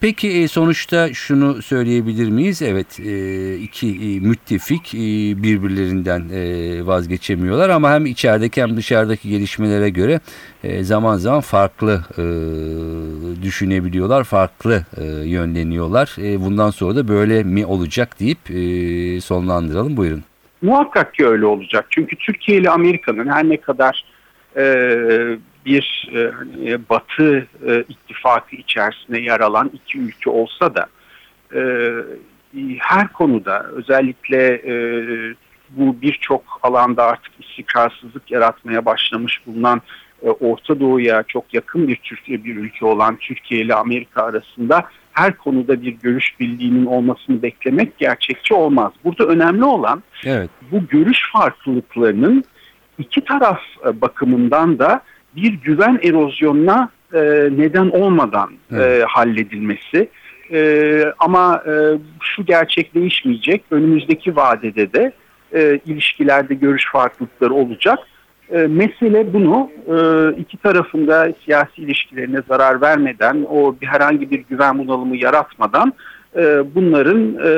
Peki 0.01 0.29
e, 0.29 0.49
sonuçta 0.49 1.15
şunu 1.15 1.63
söyleyebilir 1.63 2.29
miyiz? 2.31 2.63
Evet 2.63 3.01
e, 3.01 3.55
iki 3.57 3.89
e, 3.89 4.21
müttefik 4.21 4.93
birbirlerinden 5.43 6.23
vazgeçemiyorlar 6.87 7.69
ama 7.69 7.91
hem 7.91 8.07
içerideki 8.07 8.63
hem 8.63 8.77
dışarıdaki 8.77 9.29
gelişmelere 9.29 9.91
göre 9.91 10.21
zaman 10.83 11.17
zaman 11.17 11.41
farklı 11.41 12.05
düşünebiliyorlar, 13.43 14.25
farklı 14.25 14.85
yönleniyorlar. 15.25 16.17
Bundan 16.19 16.71
sonra 16.71 16.97
da 16.97 17.09
böyle 17.09 17.43
mi 17.43 17.67
olacak 17.67 18.21
deyip 18.21 18.39
sonlandıralım. 19.25 19.97
Buyurun. 19.97 20.25
Muhakkak 20.67 21.15
ki 21.15 21.27
öyle 21.27 21.47
olacak. 21.47 21.87
Çünkü 21.91 22.17
Türkiye 22.17 22.59
ile 22.59 22.71
Amerika'nın 22.71 23.29
her 23.29 23.49
ne 23.49 23.57
kadar 23.57 24.05
e, 24.57 24.65
bir 25.67 26.11
e, 26.15 26.31
hani, 26.31 26.79
Batı 26.91 27.47
e, 27.67 27.85
ittifakı 27.89 28.57
içerisinde 28.57 29.21
yer 29.21 29.41
alan 29.41 29.71
iki 29.75 29.99
ülke 29.99 30.31
olsa 30.31 30.75
da 30.75 30.87
e, 31.55 31.61
her 32.79 33.09
konuda 33.13 33.63
özellikle 33.63 34.55
e, 34.55 34.75
bu 35.71 36.01
birçok 36.03 36.61
alanda 36.63 37.05
artık 37.05 37.33
istikrarsızlık 37.41 38.31
yaratmaya 38.31 38.85
başlamış 38.85 39.41
bulunan 39.47 39.83
e, 40.23 40.31
Orta 40.31 40.81
Doğu'ya 40.81 41.23
çok 41.23 41.55
yakın 41.55 41.89
bir 41.89 41.97
Türkiye 41.97 42.45
bir 42.45 42.57
ülke 42.57 42.87
olan 42.87 43.17
Türkiye 43.17 43.61
ile 43.61 43.75
Amerika 43.75 44.23
arasında 44.23 44.85
her 45.17 45.37
konuda 45.37 45.83
bir 45.83 45.93
görüş 45.93 46.41
birliğinin 46.41 46.87
olmasını 46.87 47.43
beklemek 47.43 47.99
gerçekçi 47.99 48.55
olmaz. 48.55 48.93
Burada 49.05 49.25
önemli 49.25 49.65
olan 49.65 50.03
Evet. 50.25 50.51
bu 50.73 50.87
görüş 50.87 51.19
farklılıklarının 51.33 52.45
iki 52.99 53.21
taraf 53.25 53.61
e, 53.87 54.01
bakımından 54.01 54.79
da 54.79 55.01
bir 55.37 55.53
güven 55.53 56.01
erozyonuna 56.03 56.91
e, 57.15 57.21
neden 57.57 57.89
olmadan 57.91 58.51
e, 58.51 58.77
Evet. 58.77 59.05
halledilmesi. 59.09 60.09
E, 60.53 61.03
ama 61.19 61.63
e, 61.67 61.73
şu 62.23 62.45
gerçek 62.45 62.95
değişmeyecek. 62.95 63.65
Önümüzdeki 63.71 64.37
vadede 64.37 64.93
de 64.93 65.13
e, 65.55 65.81
ilişkilerde 65.87 66.55
görüş 66.55 66.85
farklılıkları 66.93 67.55
olacak. 67.55 67.99
E, 68.53 68.59
mesele 68.59 69.33
bunu 69.33 69.71
e, 69.87 69.97
iki 70.41 70.57
tarafında 70.57 71.33
siyasi 71.45 71.83
ilişkilerine 71.83 72.39
zarar 72.49 72.81
vermeden, 72.81 73.47
o 73.51 73.77
bir 73.81 73.87
herhangi 73.87 74.31
bir 74.31 74.39
güven 74.39 74.79
bunalımı 74.79 75.17
yaratmadan 75.17 75.93
e, 76.37 76.75
bunların 76.75 77.23
e, 77.23 77.51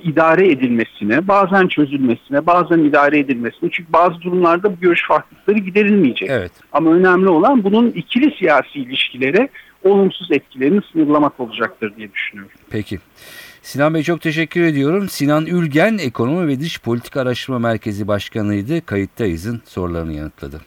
idare 0.00 0.50
edilmesine, 0.50 1.28
bazen 1.28 1.68
çözülmesine, 1.68 2.46
bazen 2.46 2.78
idare 2.78 3.18
edilmesine. 3.18 3.70
Çünkü 3.72 3.92
bazı 3.92 4.20
durumlarda 4.20 4.72
bu 4.72 4.80
görüş 4.80 5.06
farklılıkları 5.08 5.58
giderilmeyecek. 5.58 6.30
Evet. 6.30 6.52
Ama 6.72 6.90
önemli 6.90 7.28
olan 7.28 7.64
bunun 7.64 7.90
ikili 7.90 8.36
siyasi 8.38 8.78
ilişkilere 8.78 9.48
olumsuz 9.84 10.32
etkilerini 10.32 10.80
sınırlamak 10.92 11.40
olacaktır 11.40 11.92
diye 11.96 12.12
düşünüyorum. 12.12 12.52
Peki. 12.70 12.98
Sinan 13.64 13.94
Bey 13.94 14.02
çok 14.02 14.20
teşekkür 14.20 14.62
ediyorum. 14.62 15.08
Sinan 15.08 15.46
Ülgen 15.46 15.98
Ekonomi 15.98 16.48
ve 16.48 16.60
Dış 16.60 16.80
Politika 16.80 17.20
Araştırma 17.20 17.58
Merkezi 17.58 18.08
Başkanı'ydı. 18.08 18.86
Kayıttayız'ın 18.86 19.62
sorularını 19.64 20.12
yanıtladı. 20.12 20.60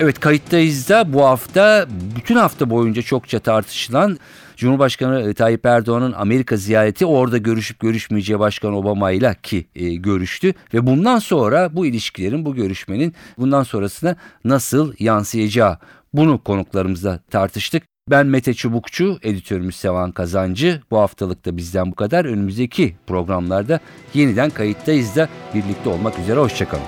Evet 0.00 0.20
kayıttayız 0.20 0.88
da 0.88 1.12
bu 1.12 1.24
hafta 1.24 1.86
bütün 2.16 2.36
hafta 2.36 2.70
boyunca 2.70 3.02
çokça 3.02 3.38
tartışılan 3.38 4.18
Cumhurbaşkanı 4.56 5.34
Tayyip 5.34 5.66
Erdoğan'ın 5.66 6.12
Amerika 6.12 6.56
ziyareti 6.56 7.06
orada 7.06 7.38
görüşüp 7.38 7.80
görüşmeyeceği 7.80 8.38
Başkan 8.38 8.74
Obama 8.74 9.10
ile 9.10 9.36
ki 9.42 9.66
e, 9.74 9.94
görüştü 9.94 10.54
ve 10.74 10.86
bundan 10.86 11.18
sonra 11.18 11.76
bu 11.76 11.86
ilişkilerin 11.86 12.44
bu 12.44 12.54
görüşmenin 12.54 13.14
bundan 13.38 13.62
sonrasına 13.62 14.16
nasıl 14.44 14.92
yansıyacağı 14.98 15.78
bunu 16.12 16.38
konuklarımızla 16.38 17.20
tartıştık. 17.30 17.95
Ben 18.10 18.26
Mete 18.26 18.54
Çubukçu, 18.54 19.18
editörümüz 19.22 19.76
Sevan 19.76 20.12
Kazancı. 20.12 20.82
Bu 20.90 20.98
haftalık 20.98 21.44
da 21.46 21.56
bizden 21.56 21.90
bu 21.90 21.94
kadar. 21.94 22.24
Önümüzdeki 22.24 22.96
programlarda 23.06 23.80
yeniden 24.14 24.50
kayıttayız 24.50 25.16
da 25.16 25.28
birlikte 25.54 25.88
olmak 25.88 26.18
üzere. 26.18 26.40
Hoşçakalın. 26.40 26.84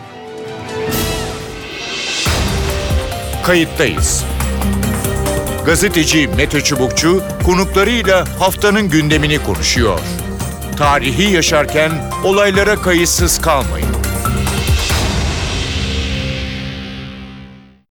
Kayıttayız. 3.45 4.25
Gazeteci 5.67 6.29
Mete 6.37 6.61
Çubukçu 6.61 7.23
konuklarıyla 7.45 8.21
haftanın 8.41 8.91
gündemini 8.91 9.39
konuşuyor. 9.43 10.01
Tarihi 10.77 11.33
yaşarken 11.33 11.93
olaylara 12.25 12.77
kayıtsız 12.77 13.41
kalmayın. 13.41 14.08